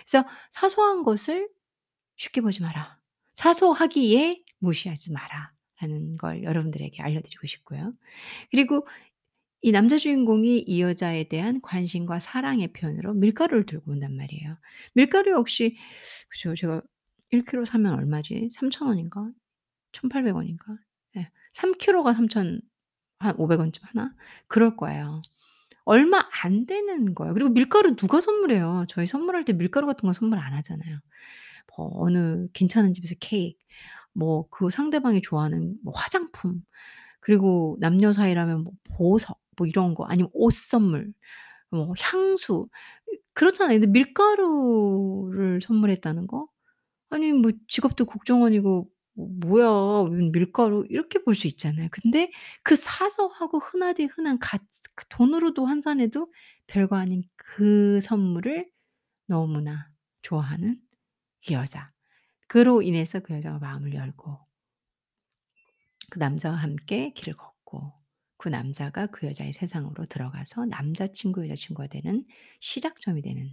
그래서 0.06 0.26
"사소한 0.50 1.02
것을 1.02 1.48
쉽게 2.16 2.40
보지 2.40 2.62
마라. 2.62 2.98
사소하기에 3.34 4.42
무시하지 4.58 5.12
마라."라는 5.12 6.16
걸 6.16 6.42
여러분들에게 6.42 7.02
알려드리고 7.02 7.46
싶고요. 7.46 7.94
그리고 8.50 8.86
이 9.62 9.72
남자 9.72 9.98
주인공이 9.98 10.60
이 10.60 10.82
여자에 10.82 11.24
대한 11.28 11.60
관심과 11.62 12.20
사랑의 12.20 12.72
표현으로 12.72 13.14
밀가루를 13.14 13.66
들고 13.66 13.92
온단 13.92 14.16
말이에요. 14.16 14.58
밀가루 14.94 15.32
역시 15.32 15.76
그죠. 16.28 16.54
제가 16.54 16.82
1 17.30 17.44
킬로 17.44 17.64
사면 17.64 17.94
얼마지? 17.94 18.50
3,000 18.52 18.88
원인가? 18.88 19.30
1,800 19.92 20.34
원인가? 20.36 20.78
예. 21.16 21.30
3 21.52 21.74
킬로가 21.78 22.14
3,000 22.14 22.60
한 23.18 23.34
500 23.38 23.58
원쯤 23.60 23.82
하나? 23.86 24.12
그럴 24.48 24.76
거예요. 24.76 25.22
얼마 25.84 26.22
안 26.44 26.66
되는 26.66 27.14
거예요. 27.14 27.34
그리고 27.34 27.50
밀가루 27.50 27.96
누가 27.96 28.20
선물해요. 28.20 28.86
저희 28.88 29.06
선물할 29.06 29.44
때 29.44 29.52
밀가루 29.54 29.86
같은 29.86 30.06
거 30.06 30.12
선물 30.12 30.38
안 30.38 30.54
하잖아요. 30.54 31.00
뭐 31.76 31.90
어느 32.02 32.48
괜찮은 32.52 32.94
집에서 32.94 33.14
케이크 33.20 33.58
뭐 34.14 34.48
그 34.50 34.70
상대방이 34.70 35.22
좋아하는 35.22 35.76
뭐 35.84 35.92
화장품 35.96 36.62
그리고 37.20 37.76
남녀 37.80 38.12
사이라면 38.12 38.64
뭐 38.64 38.72
보석 38.96 39.40
뭐 39.58 39.66
이런 39.66 39.94
거 39.94 40.04
아니면 40.06 40.30
옷 40.34 40.54
선물 40.54 41.12
뭐 41.70 41.94
향수 42.00 42.68
그렇잖아요. 43.34 43.80
근데 43.80 43.88
밀가루를 43.92 45.60
선물했다는 45.62 46.26
거? 46.28 46.48
아니 47.10 47.32
뭐 47.32 47.52
직업도 47.68 48.06
국정원이고 48.06 48.88
뭐 49.18 49.28
'뭐야 49.60 50.10
웬 50.10 50.32
밀가루.' 50.32 50.86
이렇게 50.90 51.20
볼 51.24 51.34
수 51.34 51.46
있잖아요. 51.48 51.88
근데 51.92 52.30
그 52.62 52.76
사소하고 52.76 53.58
흔하디 53.60 54.04
흔한 54.06 54.38
가그 54.38 54.64
돈으로도 55.10 55.66
환산해도 55.66 56.32
별거 56.66 56.96
아닌 56.96 57.22
그 57.36 58.00
선물을 58.02 58.70
너무나 59.26 59.90
좋아하는 60.22 60.80
이 61.48 61.54
여자. 61.54 61.92
그로 62.48 62.82
인해서 62.82 63.20
그 63.20 63.34
여자가 63.34 63.58
마음을 63.60 63.94
열고 63.94 64.38
그 66.10 66.18
남자와 66.18 66.56
함께 66.56 67.12
길을 67.14 67.34
걷고 67.34 67.92
그 68.36 68.48
남자가 68.48 69.06
그 69.06 69.26
여자의 69.26 69.52
세상으로 69.52 70.06
들어가서 70.06 70.66
남자친구, 70.66 71.44
여자친구가 71.44 71.88
되는 71.88 72.24
시작점이 72.60 73.22
되는 73.22 73.52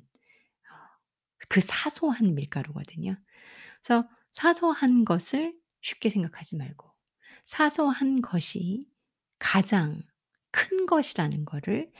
어그 1.43 1.61
사소한 1.61 2.35
밀가루거든요. 2.35 3.15
그래서 3.83 4.09
사소한 4.35 5.05
것을 5.05 5.55
쉽게 5.81 6.09
생각하지 6.09 6.57
말고 6.57 6.91
사소한 7.45 8.21
것이 8.21 8.89
가장 9.39 10.03
큰 10.51 10.85
것이라는 10.87 11.45
거를 11.45 11.91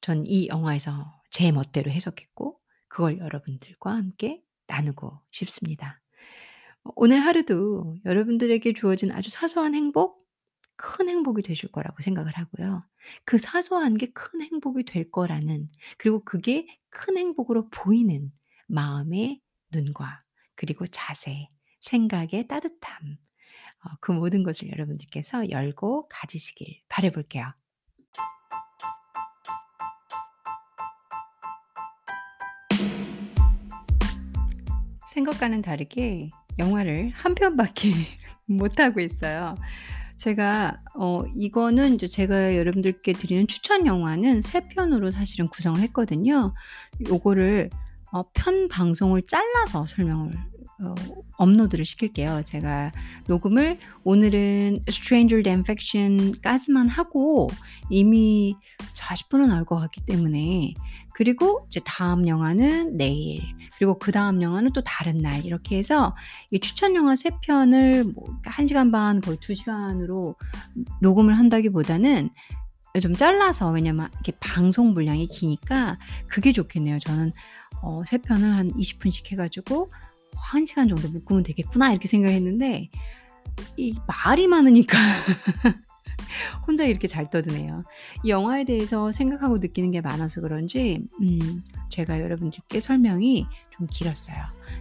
전 0.00 0.24
이 0.26 0.48
영화에서 0.48 1.20
제 1.30 1.52
멋대로 1.52 1.90
해석했고 1.90 2.60
그걸 2.88 3.18
여러분들과 3.18 3.92
함께 3.94 4.42
나누고 4.68 5.20
싶습니다. 5.30 6.00
어 6.84 6.90
오늘 6.96 7.20
하루도 7.20 7.98
여러분들에게 8.04 8.72
주어진 8.74 9.12
아주 9.12 9.30
사소한 9.30 9.74
행복, 9.74 10.26
큰 10.76 11.08
행복이 11.08 11.42
되실 11.42 11.70
거라고 11.72 12.02
생각을 12.02 12.32
하고요. 12.36 12.84
그 13.24 13.38
사소한 13.38 13.98
게 13.98 14.12
큰 14.14 14.42
행복이 14.42 14.84
될 14.84 15.10
거라는 15.10 15.70
그리고 15.98 16.24
그게 16.24 16.66
큰 16.90 17.18
행복으로 17.18 17.68
보이는 17.70 18.32
마음의 18.68 19.40
눈과 19.72 20.20
그리고 20.60 20.86
자세, 20.86 21.48
생각의 21.80 22.46
따뜻함 22.48 23.16
어 23.86 23.96
그 24.00 24.12
모든 24.12 24.42
것을 24.42 24.70
여러분들께서 24.70 25.50
열고 25.50 26.08
가지시길 26.08 26.82
바라 26.88 27.08
볼게요. 27.10 27.50
생각과는 35.12 35.62
다르게 35.62 36.30
영화를 36.58 37.10
한 37.10 37.34
편밖에 37.34 37.92
못 38.46 38.78
하고 38.78 39.00
있어요. 39.00 39.56
제가 40.16 40.82
어 40.94 41.24
이거는 41.34 41.94
이제 41.94 42.06
제가 42.06 42.56
여러분들께 42.56 43.14
드리는 43.14 43.46
추천 43.46 43.86
영화는 43.86 44.42
3 44.42 44.68
편으로 44.68 45.10
사실은 45.10 45.48
구성을 45.48 45.80
했거든요. 45.80 46.54
요거를 47.08 47.70
어 48.12 48.22
편 48.34 48.68
방송을 48.68 49.22
잘라서 49.26 49.86
설명을 49.86 50.32
어 50.82 50.94
업로드를 51.36 51.84
시킬게요. 51.84 52.42
제가 52.44 52.92
녹음을 53.26 53.78
오늘은 54.04 54.84
Stranger 54.88 55.42
Than 55.42 55.64
Fiction까지만 55.64 56.88
하고 56.88 57.48
이미 57.88 58.56
40 58.94 59.28
분은 59.30 59.48
나올 59.48 59.64
것 59.64 59.76
같기 59.76 60.02
때문에 60.04 60.74
그리고 61.14 61.66
이제 61.68 61.80
다음 61.84 62.26
영화는 62.26 62.96
내일 62.96 63.42
그리고 63.76 63.98
그 63.98 64.12
다음 64.12 64.42
영화는 64.42 64.72
또 64.72 64.82
다른 64.82 65.18
날 65.18 65.44
이렇게 65.44 65.76
해서 65.78 66.14
이 66.50 66.60
추천 66.60 66.94
영화 66.94 67.16
3 67.16 67.40
편을 67.42 68.04
뭐 68.04 68.24
1 68.58 68.68
시간 68.68 68.90
반 68.90 69.20
거의 69.20 69.38
2 69.40 69.54
시간으로 69.54 70.34
녹음을 71.00 71.38
한다기보다는 71.38 72.30
좀 73.00 73.14
잘라서 73.14 73.70
왜냐면 73.70 74.08
이렇게 74.14 74.32
방송 74.40 74.94
분량이 74.94 75.28
기니까 75.28 75.98
그게 76.28 76.52
좋겠네요. 76.52 76.98
저는 76.98 77.32
어3 77.82 78.22
편을 78.24 78.54
한 78.54 78.72
20 78.76 78.98
분씩 78.98 79.32
해 79.32 79.36
가지고' 79.36 79.90
한 80.40 80.66
시간 80.66 80.88
정도 80.88 81.08
묶으면 81.08 81.42
되겠구나.' 81.42 81.90
이렇게 81.90 82.08
생각을 82.08 82.34
했는데 82.36 82.90
이 83.76 83.94
말이 84.06 84.46
많으니까 84.46 84.96
혼자 86.66 86.84
이렇게 86.84 87.08
잘 87.08 87.28
떠드네요. 87.30 87.84
이 88.24 88.30
영화에 88.30 88.64
대해서 88.64 89.10
생각하고 89.10 89.58
느끼는 89.58 89.90
게 89.90 90.00
많아서 90.00 90.40
그런지 90.40 91.00
음 91.20 91.62
제가 91.88 92.20
여러분들께 92.20 92.80
설명이 92.80 93.46
좀 93.70 93.86
길었어요. 93.90 94.36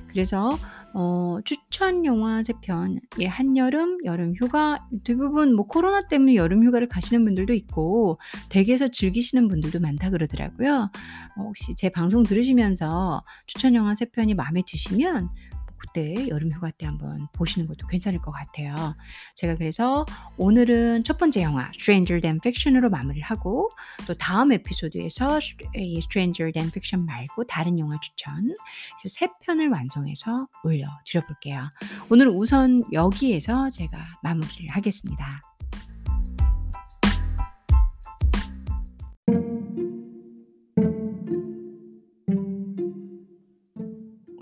그래서 0.08 0.58
어 0.94 1.40
추천 1.46 2.06
영화 2.06 2.42
3편예 2.42 3.28
한여름, 3.28 4.00
여름휴가 4.06 4.88
대부분 5.04 5.56
뭐 5.56 5.66
코로나 5.66 6.08
때문에 6.08 6.36
여름휴가를 6.36 6.88
가시는 6.88 7.24
분들도 7.26 7.54
있고 7.54 8.20
댁에서 8.50 8.90
즐기시는 8.90 9.48
분들도 9.48 9.80
많다 9.80 10.10
그러더라고요. 10.10 10.90
어 11.38 11.42
혹시 11.42 11.76
제 11.76 11.90
방송 11.90 12.24
들으시면서 12.24 13.24
추천 13.48 13.76
영화 13.76 13.96
3 13.96 14.10
편이 14.12 14.34
마음에 14.36 14.62
드시면 14.66 15.30
그때 15.80 16.28
여름 16.28 16.52
휴가 16.52 16.72
때 16.72 16.86
한번 16.86 17.28
보시는 17.34 17.68
것도 17.68 17.88
괜찮을 17.88 18.20
것 18.20 18.32
같아요. 18.32 18.96
제가 19.36 19.56
그래서 19.56 20.06
오늘은 20.38 21.04
첫 21.04 21.18
번째 21.18 21.42
영화 21.42 21.70
Stranger 21.74 22.22
Than 22.22 22.40
Fiction으로 22.42 22.90
마무리를 22.90 23.24
하고 23.24 23.72
또 24.08 24.14
다음 24.14 24.52
에피소드에서 24.52 25.40
이 25.76 25.98
Stranger 25.98 26.52
Than 26.52 26.68
Fiction 26.70 27.06
말고 27.06 27.46
다른 27.46 27.80
영화 27.80 27.98
추천 28.00 28.54
3 29.08 29.30
편을 29.42 29.70
완성해서 29.70 30.48
올려드려 30.64 31.26
볼게요. 31.26 31.72
오늘은 32.10 32.34
우선 32.34 32.84
여기에서 32.92 33.70
제가 33.70 33.98
마무리를 34.22 34.70
하겠습니다. 34.70 35.49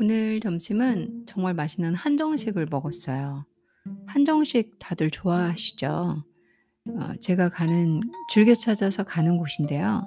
오늘 0.08 0.40
점심은 0.40 1.26
정말 1.26 1.54
맛있는 1.54 1.94
한정식을 1.94 2.68
먹었어요. 2.72 3.44
한정식 4.06 4.80
다들 4.80 5.12
좋아하시죠? 5.12 6.24
어 6.88 7.14
제가 7.20 7.50
가는 7.50 8.00
즐겨 8.30 8.56
찾아서 8.56 9.04
가는 9.04 9.38
곳인데요. 9.38 10.06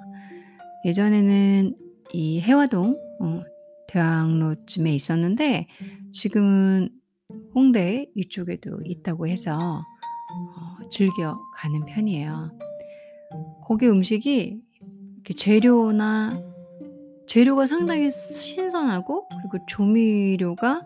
예전에는 0.85 1.75
이 2.13 2.41
해화동 2.41 2.97
어 3.19 3.43
대학로쯤에 3.89 4.91
있었는데 4.95 5.67
지금은 6.11 6.89
홍대 7.53 8.09
이쪽에도 8.15 8.79
있다고 8.83 9.27
해서 9.27 9.59
어 9.59 10.89
즐겨 10.89 11.39
가는 11.53 11.85
편이에요. 11.85 12.57
거기 13.61 13.87
음식이 13.87 14.61
재료나 15.35 16.50
재료가 17.31 17.65
상당히 17.65 18.11
신선하고 18.11 19.29
그리고 19.29 19.65
조미료가 19.65 20.85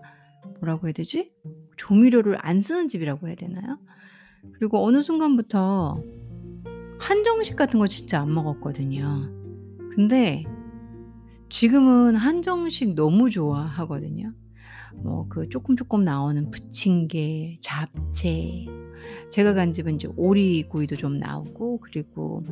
뭐라고 0.60 0.86
해야 0.86 0.94
되지? 0.94 1.32
조미료를 1.76 2.38
안 2.40 2.62
쓰는 2.62 2.88
집이라고 2.88 3.28
해야 3.28 3.36
되나요? 3.36 3.80
그리고 4.60 4.86
어느 4.86 5.02
순간부터 5.02 6.04
한정식 7.00 7.56
같은 7.56 7.80
거 7.80 7.88
진짜 7.88 8.22
안 8.22 8.32
먹었거든요. 8.32 9.28
근데 9.96 10.44
지금은 11.50 12.16
한정식 12.16 12.94
너무 12.94 13.32
좋아하거든요. 13.32 14.32
뭐그 14.98 15.50
쪼끔 15.50 15.76
쪼끔 15.76 16.04
나오는 16.04 16.52
부침개, 16.52 17.58
잡채 17.62 18.68
제가 19.32 19.56
간 19.56 19.74
집은 19.74 19.96
이제 19.96 20.08
오리구이도 20.16 20.96
좀 20.96 21.18
나오고 21.18 21.80
그리고 21.80 22.44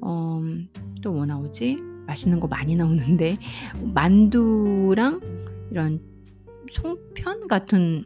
어또뭐 0.00 1.26
나오지? 1.26 1.95
맛있는 2.06 2.40
거 2.40 2.48
많이 2.48 2.74
나오는데 2.74 3.34
만두랑 3.82 5.20
이런 5.70 6.00
송편 6.70 7.48
같은 7.48 8.04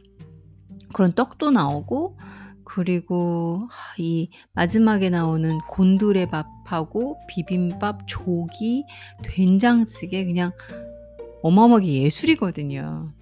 그런 0.93 1.13
떡도 1.13 1.51
나오고 1.51 2.19
그리고 2.65 3.59
이 3.99 4.31
마지막에 4.53 5.11
나오는 5.11 5.59
곤드레밥하고 5.69 7.17
비빔밥, 7.29 8.07
조기, 8.07 8.85
된장찌개 9.23 10.25
그냥 10.25 10.53
어마어마하게 11.43 12.05
예술이거든요. 12.05 13.13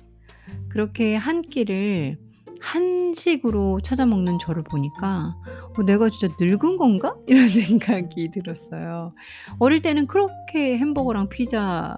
그렇게 0.68 1.14
한 1.16 1.40
끼를 1.42 2.18
한식으로 2.60 3.80
찾아 3.80 4.06
먹는 4.06 4.38
저를 4.38 4.62
보니까 4.64 5.34
'어 5.78 5.82
내가 5.84 6.10
진짜 6.10 6.34
늙은 6.40 6.76
건가?' 6.76 7.14
이런 7.26 7.48
생각이 7.48 8.30
들었어요. 8.30 9.14
어릴 9.58 9.82
때는 9.82 10.06
그렇게 10.06 10.78
햄버거랑 10.78 11.28
피자 11.28 11.96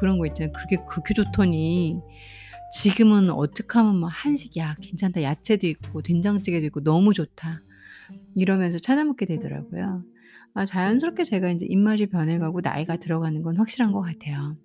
그런 0.00 0.18
거 0.18 0.26
있잖아요. 0.26 0.52
그게 0.52 0.76
그렇게 0.88 1.14
좋더니 1.14 1.96
지금은 2.72 3.30
어떡하면 3.30 4.00
뭐 4.00 4.08
한식 4.10 4.56
'야 4.56 4.74
괜찮다. 4.80 5.22
야채도 5.22 5.66
있고 5.68 6.02
된장찌개도 6.02 6.66
있고 6.66 6.82
너무 6.82 7.12
좋다.' 7.14 7.60
이러면서 8.34 8.78
찾아 8.78 9.04
먹게 9.04 9.26
되더라고요. 9.26 10.02
아 10.54 10.64
자연스럽게 10.64 11.24
제가 11.24 11.50
인제 11.50 11.66
입맛이 11.68 12.06
변해가고 12.06 12.60
나이가 12.62 12.96
들어가는 12.96 13.42
건 13.42 13.56
확실한 13.56 13.92
것 13.92 14.00
같아요. 14.02 14.56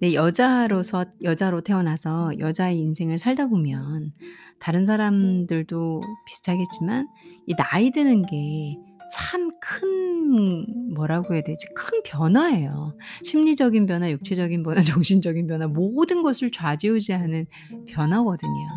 네 0.00 0.14
여자로서 0.14 1.04
여자로 1.22 1.60
태어나서 1.62 2.38
여자의 2.38 2.78
인생을 2.78 3.18
살다 3.18 3.48
보면 3.48 4.12
다른 4.60 4.86
사람들도 4.86 6.02
비슷하겠지만 6.26 7.08
이 7.46 7.54
나이 7.54 7.90
드는 7.90 8.22
게 8.26 8.90
참 9.10 9.50
큰 9.60 10.66
뭐라고 10.94 11.34
해야 11.34 11.42
되지? 11.42 11.66
큰 11.74 12.02
변화예요. 12.04 12.96
심리적인 13.24 13.86
변화, 13.86 14.10
육체적인 14.10 14.62
변화, 14.62 14.74
정신적인 15.04 15.46
변화 15.46 15.66
모든 15.66 16.22
것을 16.22 16.50
좌지우지하는 16.50 17.46
변화거든요. 17.88 18.68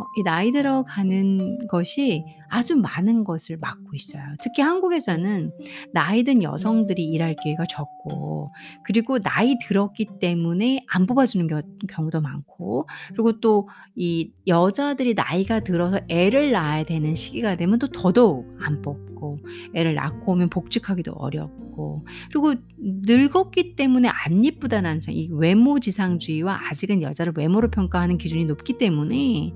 어이 0.00 0.22
나이 0.24 0.52
들어가는 0.52 1.66
것이 1.68 2.24
아주 2.50 2.76
많은 2.76 3.24
것을 3.24 3.56
맡고 3.58 3.94
있어요. 3.94 4.22
특히 4.42 4.62
한국에서는 4.62 5.52
나이 5.92 6.24
든 6.24 6.42
여성들이 6.42 7.06
일할 7.06 7.36
기회가 7.42 7.64
적고 7.66 8.52
그리고 8.84 9.18
나이 9.18 9.56
들었기 9.66 10.06
때문에 10.20 10.84
안 10.88 11.06
뽑아주는 11.06 11.46
겨 11.46 11.62
경우도 11.88 12.20
많고 12.20 12.88
그리고 13.14 13.40
또 13.40 13.66
이 14.00 14.30
여자들이 14.46 15.14
나이가 15.14 15.60
들어서 15.60 15.98
애를 16.08 16.52
낳아야 16.52 16.84
되는 16.84 17.16
시기가 17.16 17.56
되면 17.56 17.78
또 17.80 17.88
더더욱 17.88 18.56
안 18.60 18.80
뽑고 18.80 19.40
애를 19.74 19.94
낳고 19.94 20.32
오면 20.32 20.50
복직하기도 20.50 21.12
어렵고 21.12 22.06
그리고 22.28 22.54
늙었기 22.78 23.74
때문에 23.74 24.08
안 24.08 24.44
이쁘다는 24.44 25.00
생이 25.00 25.30
외모 25.32 25.80
지상주의와 25.80 26.68
아직은 26.70 27.02
여자를 27.02 27.32
외모로 27.36 27.70
평가하는 27.70 28.18
기준이 28.18 28.44
높기 28.44 28.78
때문에 28.78 29.52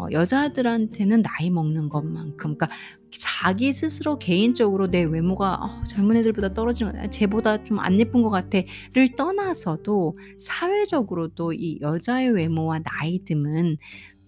어 0.00 0.06
여자들한테는 0.12 1.22
나이 1.22 1.50
먹는 1.50 1.88
것만큼 1.88 2.36
그러니까 2.56 2.68
자기 3.18 3.72
스스로 3.72 4.18
개인적으로 4.18 4.90
'내 4.90 5.02
외모가 5.04 5.54
어 5.62 5.84
젊은 5.84 6.16
애들보다 6.16 6.54
떨어지는 6.54 6.92
것 6.92 7.10
쟤보다 7.10 7.64
좀 7.64 7.78
안 7.80 7.98
예쁜 8.00 8.22
것 8.22 8.30
같아.'를 8.30 9.08
떠나서도 9.16 10.18
사회적으로도 10.38 11.52
이 11.54 11.78
여자의 11.82 12.30
외모와 12.30 12.80
나이듦은 12.80 13.76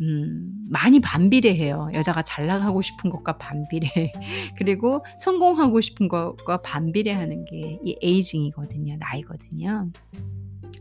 음 0.01 0.53
많이 0.71 1.01
반비례해요. 1.01 1.91
여자가 1.95 2.23
잘 2.23 2.47
나가고 2.47 2.83
싶은 2.83 3.11
것과 3.11 3.39
반비례 3.39 4.13
그리고 4.59 5.05
성공하고 5.21 5.81
싶은 5.81 6.09
것과 6.09 6.63
반비례하는 6.63 7.45
게 7.47 7.79
이 7.85 7.97
에이징이거든요. 8.03 8.97
나이거든요. 8.99 9.91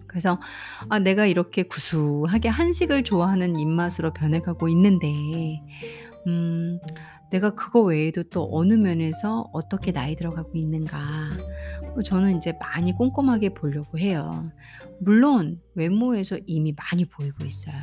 그래서 0.08 0.39
아 0.89 1.00
내가 1.00 1.26
이렇게 1.26 1.64
구수하게 1.64 2.50
한식을 2.50 3.04
좋아하는 3.04 3.60
입맛으로 3.60 4.14
변해가고 4.14 4.68
있는데 4.70 5.08
음 6.28 6.80
'내가 7.32 7.52
그거 7.52 7.82
외에도 7.82 8.24
또 8.24 8.50
어느 8.52 8.74
면에서 8.74 9.50
어떻게 9.54 9.92
나이 9.92 10.16
들어가고 10.16 10.52
있는가.' 10.56 11.02
어 11.96 12.02
저는 12.04 12.32
인제 12.36 12.54
많이 12.60 12.94
꼼꼼하게 12.94 13.50
보려고 13.54 13.98
해요. 14.00 14.44
물론 15.00 15.60
외모에서 15.76 16.38
이미 16.46 16.74
많이 16.74 17.06
보이고 17.06 17.46
있어요. 17.46 17.76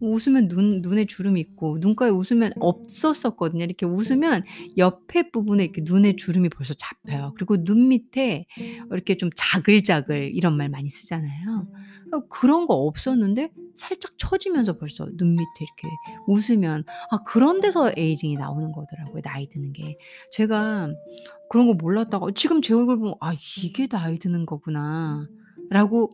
웃으면 0.00 0.48
눈 0.48 0.82
눈에 0.82 1.06
주름이 1.06 1.40
있고 1.40 1.78
눈가에 1.80 2.10
웃으면 2.10 2.52
없었었거든요. 2.60 3.64
이렇게 3.64 3.86
웃으면 3.86 4.42
옆에 4.76 5.30
부분에 5.30 5.64
이렇게 5.64 5.82
눈에 5.84 6.16
주름이 6.16 6.48
벌써 6.50 6.74
잡혀요. 6.74 7.32
그리고 7.36 7.62
눈 7.64 7.88
밑에 7.88 8.46
어 8.90 8.94
이렇게 8.94 9.16
좀 9.16 9.30
자글자글 9.34 10.32
이런 10.34 10.56
말 10.56 10.68
많이 10.68 10.88
쓰잖아요. 10.88 11.68
어 12.12 12.20
그런 12.28 12.66
거 12.66 12.74
없었는데 12.74 13.50
살짝 13.76 14.12
처지면서 14.18 14.78
벌써 14.78 15.06
눈 15.16 15.36
밑에 15.36 15.50
이렇게 15.60 15.88
웃으면 16.26 16.84
아 17.10 17.18
그런 17.26 17.60
데서 17.60 17.92
에이징이 17.96 18.34
나오는 18.36 18.72
거더라고요, 18.72 19.22
나이 19.22 19.48
드는 19.48 19.72
게. 19.72 19.96
제가 20.32 20.88
그런 21.48 21.66
거 21.66 21.74
몰랐다가 21.74 22.26
지금 22.34 22.62
제 22.62 22.74
얼굴 22.74 22.98
보면 22.98 23.14
'아 23.20 23.32
이게 23.62 23.86
나이 23.86 24.18
드는 24.18 24.46
거구나.'라고 24.46 26.10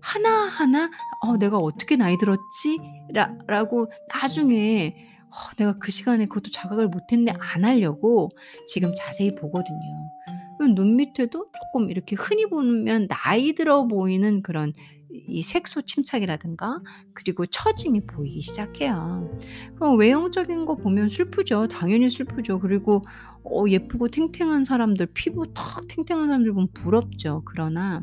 하나하나 0.00 0.90
'어 1.20 1.36
내가 1.36 1.58
어떻게 1.58 1.96
나이 1.96 2.16
들었지?' 2.18 2.78
라 3.12 3.36
라고 3.46 3.90
나중에 4.08 4.94
'어 5.30 5.36
내가 5.56 5.78
그 5.78 5.90
시간에 5.90 6.26
그것도 6.26 6.50
자각을 6.52 6.88
못 6.88 7.12
했네.' 7.12 7.32
안 7.38 7.64
하려고 7.64 8.30
지금 8.68 8.92
자세히 8.96 9.34
보거든요. 9.34 10.10
그눈 10.58 10.96
밑에도 10.96 11.46
쪼끔 11.52 11.90
이렇게 11.90 12.14
흔히 12.16 12.46
보면 12.46 13.08
나이 13.08 13.54
들어 13.54 13.86
보이는 13.88 14.42
그런 14.42 14.72
이 15.10 15.42
색소 15.42 15.82
침착이라든가 15.82 16.80
그리고 17.12 17.46
처짐이 17.46 18.06
보이기 18.06 18.40
시작해요. 18.40 19.28
그럼 19.76 19.98
외형적인 19.98 20.64
거 20.66 20.76
보면 20.76 21.08
슬프죠. 21.08 21.66
당연히 21.68 22.08
슬프죠. 22.10 22.60
그리고 22.60 23.02
어 23.44 23.64
예쁘고 23.68 24.08
탱탱한 24.08 24.64
사람들 24.64 25.06
피부 25.14 25.46
턱 25.54 25.86
탱탱한 25.88 26.28
사람들 26.28 26.52
보면 26.52 26.68
부럽죠. 26.74 27.42
그러나 27.44 28.02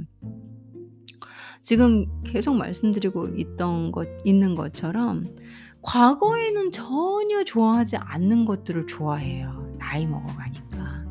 지금 1.62 2.06
계속 2.24 2.56
말씀드리고 2.56 3.36
있던 3.38 3.92
것 3.92 4.08
있는 4.24 4.56
것처럼 4.56 5.36
과거에는 5.82 6.72
전혀 6.72 7.44
좋아하지 7.44 7.98
않는 7.98 8.46
것들을 8.46 8.88
좋아해요, 8.88 9.76
나이 9.80 10.06
먹어 10.06 10.28
가니까. 10.28 11.06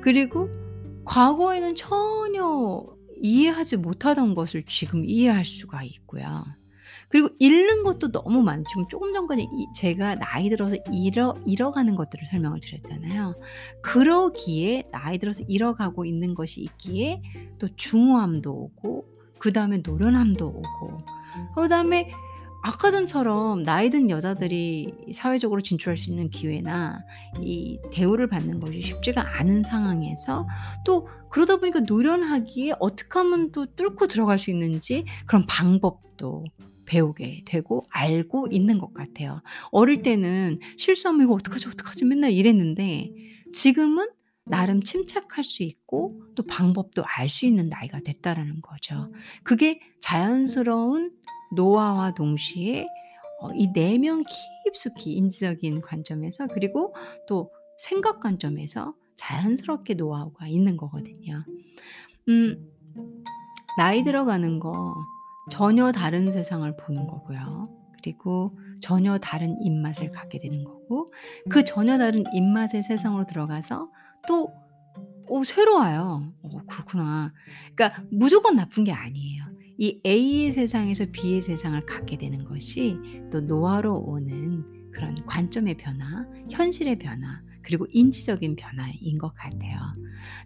그리고 0.00 0.50
과거에는 1.04 1.74
전혀 1.74 2.84
이해하지 3.20 3.76
못하던 3.76 4.34
것을 4.34 4.64
지금 4.64 5.04
이해할 5.04 5.44
수가 5.44 5.84
있고요. 5.84 6.44
그리고 7.08 7.28
잃는 7.38 7.84
것도 7.84 8.10
너무 8.10 8.42
많 8.42 8.64
지금 8.64 8.88
쪼금 8.88 9.12
전까지 9.12 9.42
이 9.42 9.66
제가 9.76 10.14
나이 10.14 10.48
들어서 10.48 10.76
잃어 10.90 11.36
잃어가는 11.46 11.94
것들을 11.94 12.26
설명을 12.30 12.60
드렸잖아요. 12.60 13.34
그러기에 13.82 14.88
나이 14.90 15.18
들어서 15.18 15.44
잃어가고 15.46 16.06
있는 16.06 16.34
것이 16.34 16.62
있기에 16.62 17.22
또 17.58 17.68
중후함도 17.76 18.50
오고 18.50 19.11
그 19.42 19.52
다음에 19.52 19.78
노련함도 19.78 20.46
오고 20.46 20.98
그 21.56 21.68
다음에 21.68 22.12
아까 22.62 22.92
전처럼 22.92 23.64
나이 23.64 23.90
든 23.90 24.08
여자들이 24.08 24.94
사회적으로 25.12 25.60
진출할 25.62 25.96
수 25.98 26.10
있는 26.10 26.30
기회나 26.30 27.00
이 27.40 27.80
대우를 27.90 28.28
받는 28.28 28.60
것이 28.60 28.80
쉽지가 28.80 29.40
않은 29.40 29.64
상황에서 29.64 30.46
또 30.84 31.08
그러다 31.28 31.56
보니까 31.56 31.80
노련하기에 31.80 32.74
어떻게 32.78 33.18
하면 33.18 33.50
또 33.50 33.66
뚫고 33.74 34.06
들어갈 34.06 34.38
수 34.38 34.50
있는지 34.50 35.06
그런 35.26 35.44
방법도 35.48 36.44
배우게 36.86 37.42
되고 37.44 37.82
알고 37.90 38.46
있는 38.52 38.78
것 38.78 38.94
같아요. 38.94 39.42
어릴 39.72 40.02
때는 40.02 40.60
실수하면 40.76 41.22
'이거 41.22 41.34
어떡하지, 41.34 41.66
어떡하지?' 41.66 42.04
맨날 42.04 42.30
이랬는데 42.30 43.10
지금은 43.52 44.08
나름 44.44 44.82
침착할 44.82 45.44
수 45.44 45.62
있고 45.62 46.22
또 46.34 46.42
방법도 46.44 47.04
알 47.04 47.28
수 47.28 47.46
있는 47.46 47.68
나이가 47.68 48.00
됐다라는 48.00 48.60
거죠. 48.60 49.12
그게 49.44 49.80
자연스러운 50.00 51.12
노화와 51.54 52.14
동시에 52.14 52.86
어, 53.40 53.52
이 53.54 53.72
내면 53.72 54.22
깊숙이 54.64 55.12
인지적인 55.14 55.80
관점에서 55.80 56.46
그리고 56.48 56.94
또 57.26 57.50
생각 57.78 58.20
관점에서 58.20 58.94
자연스럽게 59.16 59.94
노하우가 59.94 60.46
있는 60.48 60.76
거거든요. 60.76 61.44
음, 62.28 62.68
나이 63.76 64.04
들어가는 64.04 64.58
거 64.60 64.94
전혀 65.50 65.90
다른 65.92 66.30
세상을 66.30 66.76
보는 66.76 67.06
거고요. 67.06 67.64
그리고 67.96 68.58
전혀 68.80 69.18
다른 69.18 69.56
입맛을 69.62 70.10
갖게 70.10 70.38
되는 70.38 70.64
거고 70.64 71.06
그 71.48 71.64
전혀 71.64 71.98
다른 71.98 72.24
입맛의 72.32 72.82
세상으로 72.82 73.26
들어가서 73.26 73.90
또어 74.26 75.44
새로워요. 75.44 76.32
'어 76.42 76.62
그렇구나.' 76.66 77.32
그러니까 77.74 78.02
무조건 78.10 78.56
나쁜 78.56 78.84
게 78.84 78.92
아니에요. 78.92 79.44
이 79.78 80.00
A의 80.06 80.52
세상에서 80.52 81.06
B의 81.12 81.40
세상을 81.40 81.84
갖게 81.86 82.16
되는 82.16 82.44
것이 82.44 82.98
또 83.32 83.40
노화로 83.40 83.96
오는 83.96 84.64
그런 84.92 85.14
관점의 85.26 85.76
변화, 85.78 86.26
현실의 86.50 86.98
변화, 86.98 87.40
그리고 87.62 87.86
인지적인 87.90 88.56
변화인 88.56 89.18
것 89.18 89.34
같아요. 89.34 89.92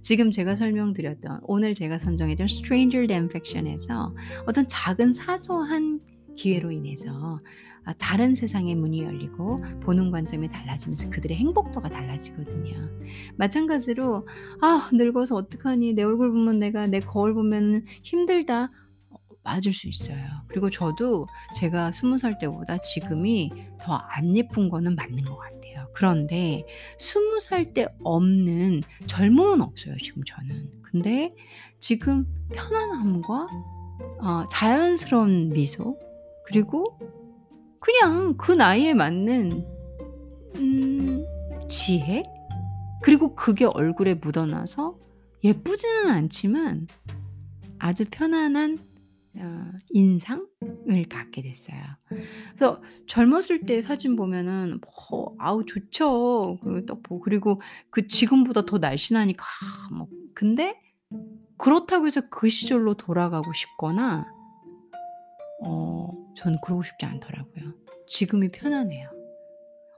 지금 0.01 0.31
제가 0.31 0.55
설명드렸던 0.55 1.41
오늘 1.43 1.75
제가 1.75 1.99
선정해 1.99 2.37
준 2.37 2.45
Stranger 2.45 3.07
Than 3.07 3.29
Fiction에서 3.29 4.15
어떤 4.47 4.67
작은 4.69 5.13
사소한 5.13 6.01
기회로 6.37 6.71
인해서 6.71 7.11
아, 7.11 7.39
다른 7.95 8.35
세상의 8.35 8.75
문이 8.75 9.03
열리고 9.03 9.59
보는 9.83 10.11
관점이 10.11 10.51
달라지면서 10.51 11.11
그들의 11.11 11.37
행복도가 11.37 11.89
달라지거든요. 11.89 12.91
마찬가지로 13.37 14.27
아 14.61 14.91
늙어서 14.93 15.35
어떡하니 15.37 15.93
내 15.95 16.03
얼굴 16.03 16.31
보면 16.33 16.59
내가 16.59 16.87
내 16.87 17.01
거울 17.01 17.35
보면 17.35 17.85
힘들다. 18.03 18.71
어, 19.11 19.17
맞을 19.45 19.73
수 19.73 19.89
있어요. 19.89 20.19
그리고 20.49 20.71
저도 20.71 21.27
제가 21.57 21.93
스무 21.93 22.19
살 22.19 22.39
때보다 22.39 22.79
지금이 22.79 23.51
더 23.81 24.01
안 24.11 24.37
예쁜 24.37 24.69
거는 24.69 24.97
맞는 24.97 25.25
것 25.25 25.37
같아요. 25.37 25.89
그런데 25.95 26.65
스무 26.99 27.41
살 27.41 27.73
때 27.73 27.87
없는 28.03 28.81
젊음은 29.07 29.61
없어요, 29.63 29.97
지금 30.03 30.23
저는. 30.25 30.71
근데 30.83 31.33
지금 31.81 32.27
편안함과 32.53 33.47
어, 34.21 34.45
자연스러운 34.51 35.51
미소 35.51 35.97
그리고 36.47 36.99
그냥 37.87 38.35
그 38.37 38.51
나이에 38.51 38.95
맞는 38.95 39.65
음 40.57 41.25
지혜? 41.69 42.25
그리고 43.01 43.37
그게 43.37 43.65
얼굴에 43.65 44.15
묻어나서 44.15 44.99
예쁘지는 45.45 46.11
않지만 46.11 46.89
아주 47.79 48.05
편안한 48.11 48.81
어 49.39 49.71
인상을 49.91 50.49
갖게 51.09 51.43
됐어요. 51.43 51.79
그래서 52.57 52.83
젊었을 53.07 53.61
때 53.67 53.83
사진 53.83 54.17
보면은 54.17 54.81
뭐 54.81 55.37
아우 55.39 55.65
좋죠. 55.65 56.59
뭐 57.09 57.21
그리고 57.23 57.61
그 57.91 58.09
지금보다 58.09 58.67
더 58.67 58.79
날씬하니까 58.79 59.45
아 59.45 59.95
뭐 59.95 60.09
근데 60.35 60.81
그렇다고 61.57 62.09
해서 62.09 62.21
그 62.31 62.49
시절로 62.49 62.95
돌아가고 62.95 63.53
싶거나 63.53 64.27
어 65.65 66.26
저는 66.37 66.59
그러고 66.63 66.83
싶지 66.83 67.07
않더라고요. 67.07 67.75
지금이 68.07 68.51
편안해요. 68.51 69.11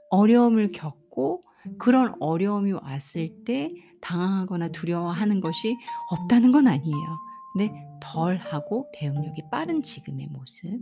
어려움을 0.09 0.71
겪고 0.71 1.41
그런 1.77 2.15
어려움이 2.19 2.71
왔을 2.71 3.43
때 3.45 3.69
당황하거나 4.01 4.69
두려워하는 4.69 5.39
것이 5.41 5.75
없다는 6.09 6.51
건 6.51 6.67
아니에요. 6.67 7.19
근데 7.53 7.71
덜하고 8.01 8.89
대응력이 8.93 9.43
빠른 9.51 9.83
지금의 9.83 10.27
모습. 10.27 10.79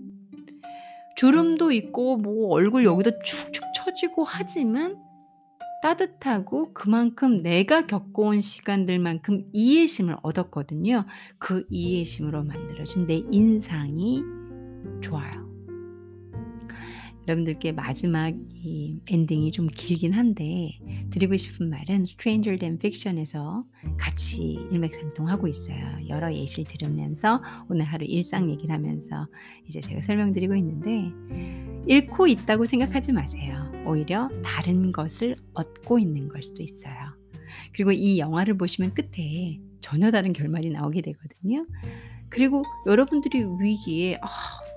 주름도 1.16 1.72
있고 1.72 2.18
뭐 2.18 2.50
얼굴 2.50 2.86
여기도 2.86 3.12
축축 3.20 3.64
처지고 3.76 4.24
하지만 4.24 5.02
따뜻하고 5.82 6.74
그만큼 6.74 7.42
내가 7.42 7.88
겪어온 7.88 8.42
시간들만큼 8.42 9.50
이해심을 9.54 10.18
얻었거든요. 10.22 11.06
그 11.40 11.66
이해심으로 11.70 12.44
만들어진 12.44 13.08
내 13.08 13.24
인상이 13.32 14.22
좋아요. 15.02 15.47
여러분들께 17.28 17.74
마지막 17.74 18.34
이 18.54 19.02
엔딩이 19.10 19.52
좀 19.52 19.68
길긴 19.68 20.14
한데 20.14 20.80
드리고 21.12 21.36
싶은 21.36 21.70
말은 21.70 22.04
Stranger 22.04 22.58
Than 22.58 22.80
Fiction에서 22.80 23.66
같이 23.98 24.60
일맥상통하고 24.72 25.48
있어요. 25.48 25.78
여러 26.08 26.34
예시를 26.34 26.66
들으면서 26.66 27.44
오늘 27.70 27.86
하루 27.86 28.06
일상 28.06 28.50
얘기를 28.50 28.74
하면서 28.74 29.28
이제 29.68 29.82
제가 29.82 30.02
설명드리고 30.02 30.56
있는데 30.56 31.12
잃고 31.86 32.28
있다고 32.28 32.66
생각하지 32.66 33.12
마세요. 33.12 33.72
오히려 33.86 34.30
다른 34.44 34.92
것을 34.94 35.36
얻고 35.54 36.00
있는 36.00 36.30
걸 36.30 36.44
수도 36.44 36.64
있어요. 36.64 36.96
그리고 37.74 37.92
이 37.92 38.20
영화를 38.20 38.58
보시면 38.58 38.94
끝에 38.94 39.60
전혀 39.82 40.12
다른 40.12 40.32
결말이 40.34 40.70
나오게 40.70 41.02
되거든요. 41.02 41.66
그리고 42.30 42.64
여러분들이 42.86 43.46
위기에 43.60 44.20
아, 44.22 44.28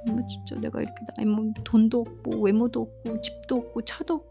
뭐 0.07 0.26
진짜 0.26 0.57
내가 0.57 0.80
이렇게 0.80 0.94
나이 1.16 1.26
뭐 1.26 1.53
돈도 1.64 2.01
없고 2.01 2.40
외모도 2.42 2.82
없고 2.82 3.20
집도 3.20 3.57
없고 3.57 3.82
차도 3.82 4.14
없고 4.14 4.30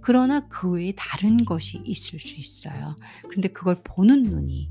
그러나 0.00 0.40
그 0.48 0.70
외에 0.70 0.92
다른 0.96 1.44
것이 1.44 1.80
있을 1.84 2.18
수 2.20 2.36
있어요. 2.36 2.96
근데 3.28 3.48
그걸 3.48 3.80
보는 3.82 4.22
눈이 4.22 4.70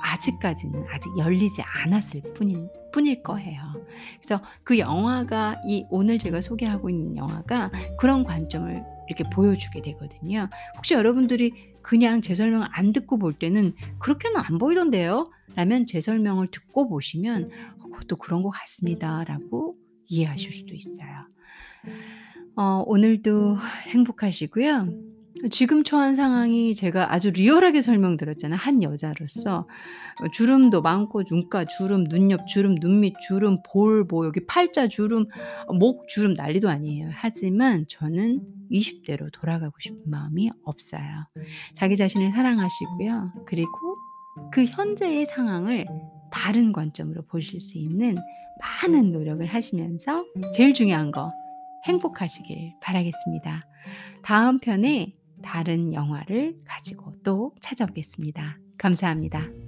아직까지는 0.00 0.86
아직 0.90 1.10
열리지 1.18 1.62
않았을 1.62 2.22
뿐인 2.34 2.68
뿐일 2.92 3.22
거예요. 3.22 3.60
그래서 4.20 4.42
그 4.64 4.78
영화가 4.78 5.56
이 5.66 5.86
오늘 5.90 6.18
제가 6.18 6.40
소개하고 6.40 6.88
있는 6.88 7.16
영화가 7.16 7.70
그런 7.98 8.24
관점을 8.24 8.82
이렇게 9.08 9.24
보여주게 9.30 9.82
되거든요. 9.82 10.48
혹시 10.76 10.94
여러분들이 10.94 11.52
그냥 11.82 12.22
제 12.22 12.34
설명을 12.34 12.68
안 12.70 12.92
듣고 12.92 13.18
볼 13.18 13.32
때는 13.32 13.72
그렇게는 13.98 14.36
안 14.36 14.58
보이던데요? 14.58 15.30
라면 15.54 15.86
제 15.86 16.00
설명을 16.00 16.50
듣고 16.50 16.88
보시면 16.88 17.50
어, 17.80 17.84
그것도 17.84 18.16
그런 18.16 18.42
것 18.42 18.50
같습니다. 18.50 19.24
라고 19.24 19.76
이해하실 20.06 20.52
수도 20.52 20.74
있어요. 20.74 21.26
어, 22.56 22.82
오늘도 22.86 23.56
행복하시고요. 23.88 25.07
지금 25.50 25.84
처한 25.84 26.14
상황이 26.14 26.74
제가 26.74 27.12
아주 27.12 27.30
리얼하게 27.30 27.80
설명드렸잖아요. 27.80 28.58
한 28.58 28.82
여자로서 28.82 29.68
어, 30.20 30.28
주름도 30.32 30.82
많고 30.82 31.22
눈가 31.30 31.64
주름, 31.64 32.04
눈옆 32.04 32.46
주름, 32.48 32.74
눈밑 32.74 33.14
주름, 33.20 33.62
볼, 33.62 34.04
뭐 34.04 34.26
여기 34.26 34.44
팔자 34.46 34.88
주름, 34.88 35.26
목 35.78 36.08
주름 36.08 36.34
난리도 36.34 36.68
아니에요. 36.68 37.10
하지만 37.12 37.84
저는 37.88 38.40
20대로 38.70 39.30
돌아가고 39.32 39.74
싶은 39.78 39.98
마음이 40.06 40.50
없어요. 40.64 41.02
자기 41.74 41.96
자신을 41.96 42.32
사랑하시고요. 42.32 43.44
그리고 43.46 43.96
그 44.50 44.64
현재의 44.64 45.26
상황을 45.26 45.86
다른 46.30 46.72
관점으로 46.72 47.22
보실 47.26 47.60
수 47.60 47.78
있는 47.78 48.16
많은 48.60 49.12
노력을 49.12 49.44
하시면서 49.46 50.24
제일 50.52 50.74
중요한 50.74 51.12
거 51.12 51.30
행복하시길 51.84 52.74
바라겠습니다. 52.80 53.62
다음 54.22 54.58
편에 54.58 55.14
다른 55.42 55.92
영화를 55.92 56.56
가지고 56.64 57.12
또 57.22 57.54
찾아오겠습니다. 57.60 58.58
감사합니다. 58.76 59.67